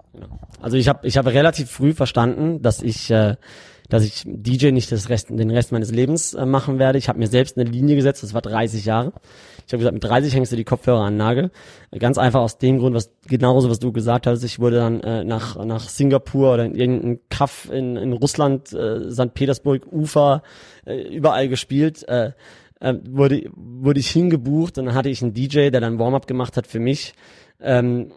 Also 0.61 0.77
ich 0.77 0.89
habe 0.89 1.07
ich 1.07 1.17
habe 1.17 1.33
relativ 1.33 1.71
früh 1.71 1.93
verstanden, 1.93 2.63
dass 2.63 2.81
ich 2.81 3.11
äh, 3.11 3.37
dass 3.89 4.05
ich 4.05 4.23
DJ 4.25 4.71
nicht 4.71 4.91
das 4.91 5.09
Rest, 5.09 5.31
den 5.31 5.51
Rest 5.51 5.73
meines 5.73 5.91
Lebens 5.91 6.35
äh, 6.35 6.47
machen 6.47 6.79
werde. 6.79 6.99
Ich 6.99 7.09
habe 7.09 7.19
mir 7.19 7.27
selbst 7.27 7.59
eine 7.59 7.69
Linie 7.69 7.97
gesetzt, 7.97 8.23
das 8.23 8.35
war 8.35 8.43
30 8.43 8.85
Jahre. 8.85 9.13
Ich 9.67 9.73
habe 9.73 9.79
gesagt, 9.79 9.95
mit 9.95 10.05
30 10.05 10.35
hängst 10.35 10.53
du 10.53 10.57
die 10.57 10.65
Kopfhörer 10.65 11.05
an 11.05 11.17
Nagel. 11.17 11.51
Ganz 11.99 12.19
einfach 12.19 12.41
aus 12.41 12.59
dem 12.59 12.79
Grund, 12.79 12.95
was 12.95 13.11
genauso 13.27 13.71
was 13.71 13.79
du 13.79 13.93
gesagt 13.93 14.27
hast. 14.27 14.43
Ich 14.45 14.59
wurde 14.59 14.77
dann 14.77 15.01
äh, 15.01 15.25
nach 15.25 15.63
nach 15.65 15.89
Singapur 15.89 16.55
oder 16.55 16.65
in 16.65 16.75
irgendeinem 16.75 17.21
Kaff 17.31 17.71
in, 17.71 17.97
in 17.97 18.13
Russland, 18.13 18.73
äh, 18.73 19.11
St. 19.11 19.35
Petersburg, 19.35 19.87
Ufer, 19.91 20.43
äh, 20.87 21.03
überall 21.15 21.49
gespielt. 21.49 22.07
Äh, 22.09 22.33
äh, 22.81 22.95
wurde, 23.09 23.45
wurde 23.55 24.01
ich 24.01 24.11
hingebucht 24.11 24.79
und 24.79 24.87
dann 24.87 24.95
hatte 24.95 25.09
ich 25.09 25.23
einen 25.23 25.33
DJ, 25.33 25.71
der 25.71 25.81
dann 25.81 25.99
Warm-up 25.99 26.27
gemacht 26.27 26.57
hat 26.57 26.67
für 26.67 26.81
mich. 26.81 27.15
Ähm, 27.61 28.13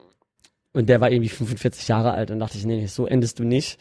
und 0.74 0.90
der 0.90 1.02
war 1.02 1.10
irgendwie 1.10 1.30
45 1.30 1.88
Jahre 1.88 2.12
alt 2.12 2.30
und 2.30 2.40
dachte 2.40 2.58
ich, 2.58 2.66
nee, 2.66 2.86
so 2.86 3.08
endest 3.08 3.40
du 3.40 3.44
nicht. 3.44 3.80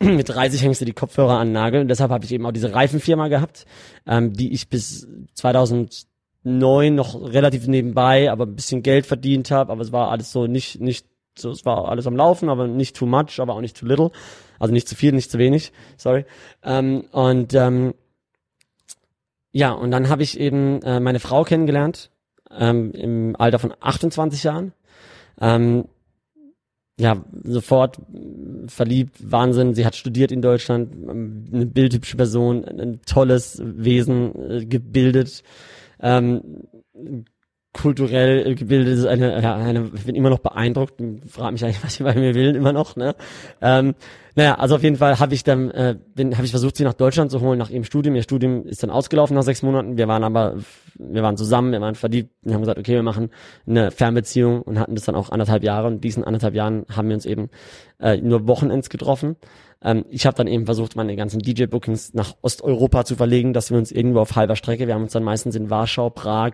Mit 0.02 0.30
30 0.30 0.62
hängst 0.62 0.80
du 0.80 0.86
die 0.86 0.94
Kopfhörer 0.94 1.38
an 1.38 1.48
den 1.48 1.52
Nagel 1.52 1.82
und 1.82 1.88
deshalb 1.88 2.10
habe 2.10 2.24
ich 2.24 2.32
eben 2.32 2.46
auch 2.46 2.52
diese 2.52 2.74
Reifenfirma 2.74 3.28
gehabt, 3.28 3.66
ähm, 4.06 4.32
die 4.32 4.52
ich 4.52 4.68
bis 4.68 5.06
2009 5.34 6.94
noch 6.94 7.20
relativ 7.20 7.66
nebenbei, 7.66 8.30
aber 8.30 8.46
ein 8.46 8.56
bisschen 8.56 8.82
Geld 8.82 9.04
verdient 9.04 9.50
habe, 9.50 9.70
aber 9.70 9.82
es 9.82 9.92
war 9.92 10.10
alles 10.10 10.32
so 10.32 10.46
nicht, 10.46 10.80
nicht 10.80 11.06
so, 11.38 11.50
es 11.50 11.64
war 11.66 11.88
alles 11.88 12.06
am 12.06 12.16
Laufen, 12.16 12.48
aber 12.48 12.66
nicht 12.66 12.96
too 12.96 13.06
much, 13.06 13.40
aber 13.40 13.54
auch 13.54 13.60
nicht 13.60 13.78
too 13.78 13.86
little. 13.86 14.10
Also 14.58 14.72
nicht 14.72 14.88
zu 14.88 14.94
viel, 14.94 15.12
nicht 15.12 15.30
zu 15.30 15.38
wenig, 15.38 15.72
sorry. 15.96 16.24
Ähm, 16.62 17.04
und 17.12 17.54
ähm, 17.54 17.94
ja, 19.52 19.72
und 19.72 19.90
dann 19.90 20.08
habe 20.08 20.22
ich 20.22 20.38
eben 20.38 20.82
äh, 20.82 21.00
meine 21.00 21.20
Frau 21.20 21.44
kennengelernt, 21.44 22.10
ähm, 22.50 22.92
im 22.92 23.36
Alter 23.36 23.58
von 23.58 23.74
28 23.80 24.44
Jahren. 24.44 24.72
Ähm, 25.40 25.86
ja, 27.00 27.24
sofort 27.44 27.98
verliebt, 28.66 29.16
Wahnsinn. 29.20 29.74
Sie 29.74 29.86
hat 29.86 29.96
studiert 29.96 30.30
in 30.30 30.42
Deutschland, 30.42 30.92
eine 31.08 31.64
bildhübsche 31.64 32.18
Person, 32.18 32.64
ein 32.66 33.00
tolles 33.06 33.60
Wesen, 33.64 34.34
äh, 34.50 34.66
gebildet, 34.66 35.42
ähm, 36.00 36.42
kulturell 37.72 38.54
gebildet, 38.56 38.98
ist 38.98 39.06
eine, 39.06 39.40
ja, 39.42 39.54
eine, 39.56 39.90
ich 39.94 40.04
bin 40.04 40.16
immer 40.16 40.30
noch 40.30 40.40
beeindruckt, 40.40 41.00
frage 41.28 41.52
mich 41.52 41.64
eigentlich, 41.64 41.82
was 41.84 41.94
sie 41.94 42.02
bei 42.02 42.14
mir 42.14 42.34
will, 42.34 42.56
immer 42.56 42.72
noch, 42.72 42.96
ne? 42.96 43.14
Ähm, 43.60 43.94
naja, 44.36 44.54
also 44.54 44.76
auf 44.76 44.82
jeden 44.82 44.96
Fall 44.96 45.18
habe 45.18 45.34
ich 45.34 45.44
dann, 45.44 45.70
äh, 45.70 45.96
habe 46.18 46.44
ich 46.44 46.50
versucht, 46.50 46.76
sie 46.76 46.84
nach 46.84 46.94
Deutschland 46.94 47.30
zu 47.30 47.40
holen, 47.40 47.58
nach 47.58 47.70
ihrem 47.70 47.84
Studium. 47.84 48.14
Ihr 48.14 48.22
Studium 48.22 48.64
ist 48.64 48.82
dann 48.82 48.90
ausgelaufen 48.90 49.34
nach 49.34 49.42
sechs 49.42 49.62
Monaten. 49.62 49.96
Wir 49.96 50.06
waren 50.08 50.22
aber, 50.22 50.56
wir 50.94 51.22
waren 51.22 51.36
zusammen, 51.36 51.72
wir 51.72 51.80
waren 51.80 51.96
verliebt 51.96 52.30
und 52.44 52.54
haben 52.54 52.60
gesagt, 52.60 52.78
okay, 52.78 52.94
wir 52.94 53.02
machen 53.02 53.30
eine 53.66 53.90
Fernbeziehung 53.90 54.62
und 54.62 54.78
hatten 54.78 54.94
das 54.94 55.04
dann 55.04 55.16
auch 55.16 55.30
anderthalb 55.30 55.64
Jahre. 55.64 55.88
Und 55.88 56.04
diesen 56.04 56.22
anderthalb 56.22 56.54
Jahren 56.54 56.86
haben 56.94 57.08
wir 57.08 57.14
uns 57.14 57.26
eben 57.26 57.50
äh, 57.98 58.18
nur 58.18 58.46
Wochenends 58.46 58.88
getroffen. 58.88 59.36
Ähm, 59.82 60.04
ich 60.10 60.26
habe 60.26 60.36
dann 60.36 60.46
eben 60.46 60.64
versucht, 60.64 60.96
meine 60.96 61.16
ganzen 61.16 61.40
DJ-Bookings 61.40 62.14
nach 62.14 62.34
Osteuropa 62.42 63.04
zu 63.04 63.16
verlegen, 63.16 63.52
dass 63.52 63.70
wir 63.70 63.78
uns 63.78 63.90
irgendwo 63.90 64.20
auf 64.20 64.36
halber 64.36 64.56
Strecke, 64.56 64.86
wir 64.86 64.94
haben 64.94 65.02
uns 65.02 65.12
dann 65.12 65.24
meistens 65.24 65.56
in 65.56 65.70
Warschau, 65.70 66.10
Prag, 66.10 66.52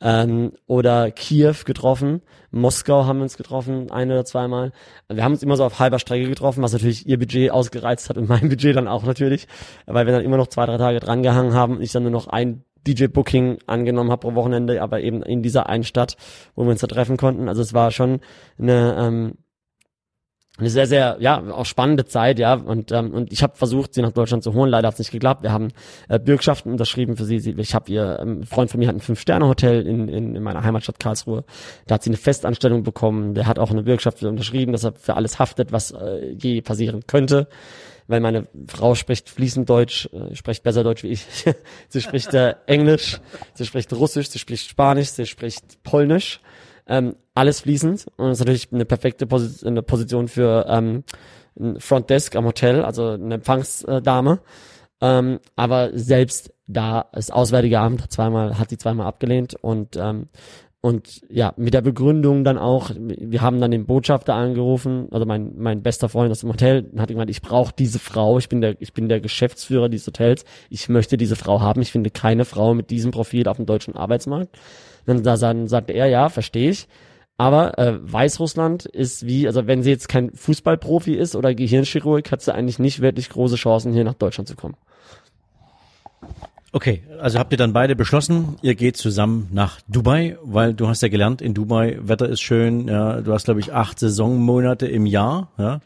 ähm, 0.00 0.52
oder 0.66 1.10
Kiew 1.10 1.54
getroffen. 1.64 2.22
Moskau 2.50 3.06
haben 3.06 3.18
wir 3.18 3.24
uns 3.24 3.36
getroffen, 3.36 3.90
ein 3.90 4.10
oder 4.10 4.24
zweimal. 4.24 4.72
Wir 5.08 5.24
haben 5.24 5.32
uns 5.32 5.42
immer 5.42 5.56
so 5.56 5.64
auf 5.64 5.78
halber 5.78 5.98
Strecke 5.98 6.28
getroffen, 6.28 6.62
was 6.62 6.72
natürlich 6.72 7.06
ihr 7.06 7.18
Budget 7.18 7.50
ausgereizt 7.50 8.08
hat 8.08 8.18
und 8.18 8.28
mein 8.28 8.48
Budget 8.48 8.76
dann 8.76 8.88
auch 8.88 9.04
natürlich, 9.04 9.46
weil 9.86 10.06
wir 10.06 10.12
dann 10.12 10.24
immer 10.24 10.36
noch 10.36 10.48
zwei, 10.48 10.66
drei 10.66 10.78
Tage 10.78 11.00
drangehangen 11.00 11.54
haben. 11.54 11.80
Ich 11.80 11.92
dann 11.92 12.02
nur 12.02 12.12
noch 12.12 12.26
ein 12.28 12.64
DJ-Booking 12.86 13.58
angenommen 13.66 14.10
habe 14.10 14.20
pro 14.20 14.34
Wochenende, 14.34 14.80
aber 14.80 15.00
eben 15.00 15.22
in 15.22 15.42
dieser 15.42 15.68
einen 15.68 15.84
Stadt, 15.84 16.16
wo 16.54 16.64
wir 16.64 16.70
uns 16.70 16.80
da 16.80 16.86
treffen 16.86 17.16
konnten. 17.16 17.48
Also 17.48 17.62
es 17.62 17.74
war 17.74 17.90
schon 17.90 18.20
eine 18.58 18.96
ähm, 18.98 19.34
eine 20.58 20.70
sehr, 20.70 20.86
sehr, 20.86 21.16
ja, 21.20 21.42
auch 21.50 21.66
spannende 21.66 22.06
Zeit, 22.06 22.38
ja. 22.38 22.54
Und, 22.54 22.90
ähm, 22.90 23.12
und 23.12 23.32
ich 23.32 23.42
habe 23.42 23.56
versucht, 23.56 23.92
sie 23.92 24.00
nach 24.00 24.12
Deutschland 24.12 24.42
zu 24.42 24.54
holen. 24.54 24.70
Leider 24.70 24.88
hat 24.88 24.94
es 24.94 24.98
nicht 25.00 25.10
geklappt. 25.10 25.42
Wir 25.42 25.52
haben 25.52 25.68
äh, 26.08 26.18
Bürgschaften 26.18 26.72
unterschrieben 26.72 27.16
für 27.16 27.24
sie. 27.24 27.38
sie 27.40 27.54
ich 27.58 27.74
habe 27.74 27.90
ihr, 27.90 28.18
ähm, 28.20 28.42
Freund 28.44 28.70
von 28.70 28.80
mir 28.80 28.88
hat 28.88 28.96
ein 28.96 29.00
Fünf-Sterne-Hotel 29.00 29.86
in, 29.86 30.08
in, 30.08 30.34
in 30.34 30.42
meiner 30.42 30.64
Heimatstadt 30.64 30.98
Karlsruhe. 30.98 31.44
Da 31.86 31.96
hat 31.96 32.02
sie 32.02 32.10
eine 32.10 32.16
Festanstellung 32.16 32.84
bekommen. 32.84 33.34
Der 33.34 33.46
hat 33.46 33.58
auch 33.58 33.70
eine 33.70 33.82
Bürgschaft 33.82 34.22
unterschrieben, 34.22 34.72
dass 34.72 34.84
er 34.84 34.94
für 34.94 35.14
alles 35.14 35.38
haftet, 35.38 35.72
was 35.72 35.90
äh, 35.90 36.34
je 36.40 36.62
passieren 36.62 37.06
könnte. 37.06 37.48
Weil 38.08 38.20
meine 38.20 38.46
Frau 38.68 38.94
spricht 38.94 39.28
fließend 39.28 39.68
Deutsch, 39.68 40.08
äh, 40.12 40.34
spricht 40.34 40.62
besser 40.62 40.84
Deutsch 40.84 41.02
wie 41.02 41.08
ich. 41.08 41.26
sie 41.88 42.00
spricht 42.00 42.32
äh, 42.32 42.54
Englisch, 42.66 43.20
sie 43.52 43.66
spricht 43.66 43.92
Russisch, 43.92 44.30
sie 44.30 44.38
spricht 44.38 44.70
Spanisch, 44.70 45.08
sie 45.08 45.26
spricht 45.26 45.82
Polnisch 45.82 46.40
ähm, 46.86 47.16
alles 47.34 47.60
fließend 47.60 48.06
und 48.16 48.28
das 48.28 48.38
ist 48.38 48.40
natürlich 48.40 48.72
eine 48.72 48.84
perfekte 48.84 49.26
Position, 49.26 49.68
eine 49.70 49.82
Position 49.82 50.28
für 50.28 50.66
ähm, 50.68 51.04
ein 51.58 51.80
Frontdesk 51.80 52.36
am 52.36 52.44
Hotel, 52.44 52.82
also 52.82 53.10
eine 53.10 53.34
Empfangsdame. 53.36 54.40
Ähm, 55.00 55.40
aber 55.56 55.90
selbst 55.92 56.54
da 56.66 57.06
das 57.12 57.30
Auswärtige 57.30 57.78
Amt 57.78 58.10
zweimal, 58.10 58.58
hat 58.58 58.70
sie 58.70 58.78
zweimal 58.78 59.06
abgelehnt 59.06 59.54
und 59.54 59.96
ähm, 59.96 60.28
und 60.86 61.22
ja, 61.28 61.52
mit 61.56 61.74
der 61.74 61.80
Begründung 61.80 62.44
dann 62.44 62.58
auch, 62.58 62.92
wir 62.94 63.42
haben 63.42 63.60
dann 63.60 63.72
den 63.72 63.86
Botschafter 63.86 64.34
angerufen, 64.34 65.08
also 65.10 65.26
mein, 65.26 65.54
mein 65.56 65.82
bester 65.82 66.08
Freund 66.08 66.30
aus 66.30 66.40
dem 66.40 66.50
Hotel, 66.50 66.88
hat 66.96 67.08
gemeint, 67.08 67.28
ich 67.28 67.42
brauche 67.42 67.74
diese 67.76 67.98
Frau, 67.98 68.38
ich 68.38 68.48
bin 68.48 68.60
der, 68.60 68.80
ich 68.80 68.92
bin 68.92 69.08
der 69.08 69.20
Geschäftsführer 69.20 69.88
dieses 69.88 70.06
Hotels, 70.06 70.44
ich 70.70 70.88
möchte 70.88 71.16
diese 71.16 71.34
Frau 71.34 71.60
haben, 71.60 71.82
ich 71.82 71.90
finde 71.90 72.10
keine 72.10 72.44
Frau 72.44 72.72
mit 72.72 72.90
diesem 72.90 73.10
Profil 73.10 73.48
auf 73.48 73.56
dem 73.56 73.66
deutschen 73.66 73.96
Arbeitsmarkt. 73.96 74.56
Dann, 75.06 75.22
dann 75.22 75.68
sagte 75.68 75.92
er, 75.92 76.06
ja, 76.06 76.28
verstehe 76.28 76.70
ich. 76.70 76.88
Aber 77.38 77.78
äh, 77.78 77.98
Weißrussland 78.00 78.86
ist 78.86 79.26
wie, 79.26 79.46
also 79.46 79.66
wenn 79.66 79.82
sie 79.82 79.90
jetzt 79.90 80.08
kein 80.08 80.32
Fußballprofi 80.32 81.14
ist 81.14 81.36
oder 81.36 81.54
Gehirnchirurg, 81.54 82.30
hat 82.32 82.40
sie 82.40 82.54
eigentlich 82.54 82.78
nicht 82.78 83.00
wirklich 83.00 83.28
große 83.28 83.56
Chancen, 83.56 83.92
hier 83.92 84.04
nach 84.04 84.14
Deutschland 84.14 84.48
zu 84.48 84.56
kommen. 84.56 84.76
Okay, 86.72 87.02
also 87.20 87.38
habt 87.38 87.52
ihr 87.52 87.58
dann 87.58 87.72
beide 87.72 87.94
beschlossen, 87.96 88.56
ihr 88.60 88.74
geht 88.74 88.96
zusammen 88.96 89.48
nach 89.52 89.80
Dubai, 89.88 90.36
weil 90.42 90.74
du 90.74 90.88
hast 90.88 91.00
ja 91.00 91.08
gelernt, 91.08 91.40
in 91.40 91.54
Dubai, 91.54 91.98
Wetter 92.02 92.28
ist 92.28 92.40
schön, 92.40 92.88
ja, 92.88 93.20
du 93.20 93.32
hast 93.32 93.44
glaube 93.44 93.60
ich 93.60 93.72
acht 93.72 93.98
Saisonmonate 93.98 94.86
im 94.86 95.06
Jahr, 95.06 95.48
ja, 95.56 95.80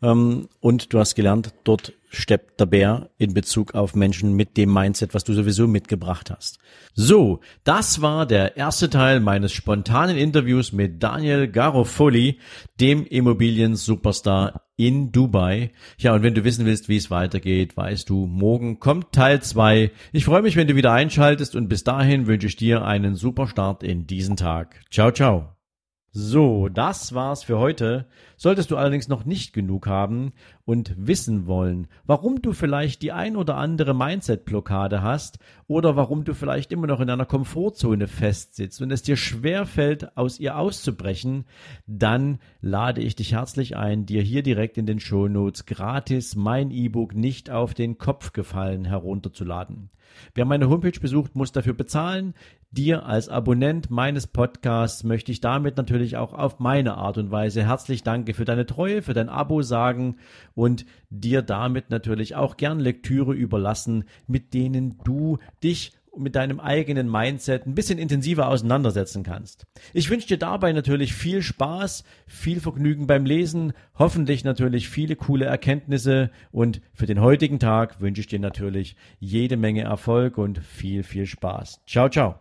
und 0.00 0.92
du 0.92 0.98
hast 0.98 1.14
gelernt, 1.14 1.54
dort 1.64 1.92
steppt 2.08 2.60
der 2.60 2.66
Bär 2.66 3.10
in 3.18 3.34
Bezug 3.34 3.74
auf 3.74 3.94
Menschen 3.94 4.34
mit 4.34 4.56
dem 4.56 4.72
Mindset, 4.72 5.14
was 5.14 5.24
du 5.24 5.32
sowieso 5.32 5.66
mitgebracht 5.66 6.30
hast. 6.30 6.58
So, 6.94 7.40
das 7.64 8.00
war 8.00 8.26
der 8.26 8.56
erste 8.56 8.90
Teil 8.90 9.20
meines 9.20 9.52
spontanen 9.52 10.16
Interviews 10.16 10.72
mit 10.72 11.02
Daniel 11.02 11.48
Garofoli, 11.48 12.38
dem 12.80 13.04
Immobilien-Superstar 13.06 14.62
in 14.76 15.12
Dubai. 15.12 15.72
Ja, 15.98 16.14
und 16.14 16.22
wenn 16.22 16.34
du 16.34 16.44
wissen 16.44 16.66
willst, 16.66 16.88
wie 16.88 16.96
es 16.96 17.10
weitergeht, 17.10 17.76
weißt 17.76 18.08
du, 18.08 18.26
morgen 18.26 18.78
kommt 18.78 19.12
Teil 19.12 19.42
zwei. 19.42 19.90
Ich 20.12 20.24
freue 20.24 20.42
mich, 20.42 20.56
wenn 20.56 20.68
du 20.68 20.76
wieder 20.76 20.92
einschaltest 20.92 21.56
und 21.56 21.68
bis 21.68 21.84
dahin 21.84 22.26
wünsche 22.26 22.46
ich 22.46 22.56
dir 22.56 22.84
einen 22.84 23.14
super 23.14 23.46
Start 23.46 23.82
in 23.82 24.06
diesen 24.06 24.36
Tag. 24.36 24.80
Ciao, 24.90 25.10
ciao. 25.10 25.55
So, 26.18 26.70
das 26.70 27.14
war's 27.14 27.44
für 27.44 27.58
heute. 27.58 28.06
Solltest 28.38 28.70
du 28.70 28.78
allerdings 28.78 29.06
noch 29.06 29.26
nicht 29.26 29.52
genug 29.52 29.86
haben 29.86 30.32
und 30.64 30.94
wissen 30.96 31.46
wollen, 31.46 31.88
warum 32.06 32.40
du 32.40 32.54
vielleicht 32.54 33.02
die 33.02 33.12
ein 33.12 33.36
oder 33.36 33.58
andere 33.58 33.92
Mindset-Blockade 33.92 35.02
hast 35.02 35.38
oder 35.66 35.94
warum 35.94 36.24
du 36.24 36.32
vielleicht 36.32 36.72
immer 36.72 36.86
noch 36.86 37.00
in 37.00 37.10
einer 37.10 37.26
Komfortzone 37.26 38.08
festsitzt 38.08 38.80
und 38.80 38.92
es 38.92 39.02
dir 39.02 39.18
schwerfällt, 39.18 40.16
aus 40.16 40.40
ihr 40.40 40.56
auszubrechen, 40.56 41.44
dann 41.86 42.38
lade 42.62 43.02
ich 43.02 43.14
dich 43.14 43.32
herzlich 43.32 43.76
ein, 43.76 44.06
dir 44.06 44.22
hier 44.22 44.42
direkt 44.42 44.78
in 44.78 44.86
den 44.86 45.00
Shownotes 45.00 45.66
gratis 45.66 46.34
mein 46.34 46.70
E-Book 46.70 47.14
nicht 47.14 47.50
auf 47.50 47.74
den 47.74 47.98
Kopf 47.98 48.32
gefallen 48.32 48.86
herunterzuladen. 48.86 49.90
Wer 50.34 50.44
meine 50.44 50.68
Homepage 50.68 50.98
besucht, 51.00 51.34
muss 51.34 51.52
dafür 51.52 51.74
bezahlen. 51.74 52.34
Dir 52.70 53.06
als 53.06 53.28
Abonnent 53.28 53.90
meines 53.90 54.26
Podcasts 54.26 55.04
möchte 55.04 55.32
ich 55.32 55.40
damit 55.40 55.76
natürlich 55.76 56.16
auch 56.16 56.32
auf 56.32 56.58
meine 56.58 56.96
Art 56.96 57.18
und 57.18 57.30
Weise 57.30 57.64
herzlich 57.64 58.02
Danke 58.02 58.34
für 58.34 58.44
deine 58.44 58.66
Treue, 58.66 59.02
für 59.02 59.14
dein 59.14 59.28
Abo 59.28 59.62
sagen 59.62 60.16
und 60.54 60.84
dir 61.10 61.42
damit 61.42 61.90
natürlich 61.90 62.34
auch 62.34 62.56
gern 62.56 62.80
Lektüre 62.80 63.34
überlassen, 63.34 64.04
mit 64.26 64.52
denen 64.54 64.98
du 65.04 65.38
dich 65.62 65.92
mit 66.18 66.34
deinem 66.34 66.60
eigenen 66.60 67.10
Mindset 67.10 67.66
ein 67.66 67.74
bisschen 67.74 67.98
intensiver 67.98 68.48
auseinandersetzen 68.48 69.22
kannst. 69.22 69.64
Ich 69.92 70.10
wünsche 70.10 70.28
dir 70.28 70.38
dabei 70.38 70.72
natürlich 70.72 71.14
viel 71.14 71.42
Spaß, 71.42 72.04
viel 72.26 72.60
Vergnügen 72.60 73.06
beim 73.06 73.24
Lesen, 73.24 73.72
hoffentlich 73.98 74.44
natürlich 74.44 74.88
viele 74.88 75.16
coole 75.16 75.46
Erkenntnisse 75.46 76.30
und 76.50 76.80
für 76.92 77.06
den 77.06 77.20
heutigen 77.20 77.58
Tag 77.58 78.00
wünsche 78.00 78.20
ich 78.20 78.26
dir 78.26 78.40
natürlich 78.40 78.96
jede 79.18 79.56
Menge 79.56 79.82
Erfolg 79.82 80.38
und 80.38 80.58
viel, 80.58 81.02
viel 81.02 81.26
Spaß. 81.26 81.82
Ciao, 81.86 82.08
ciao. 82.08 82.40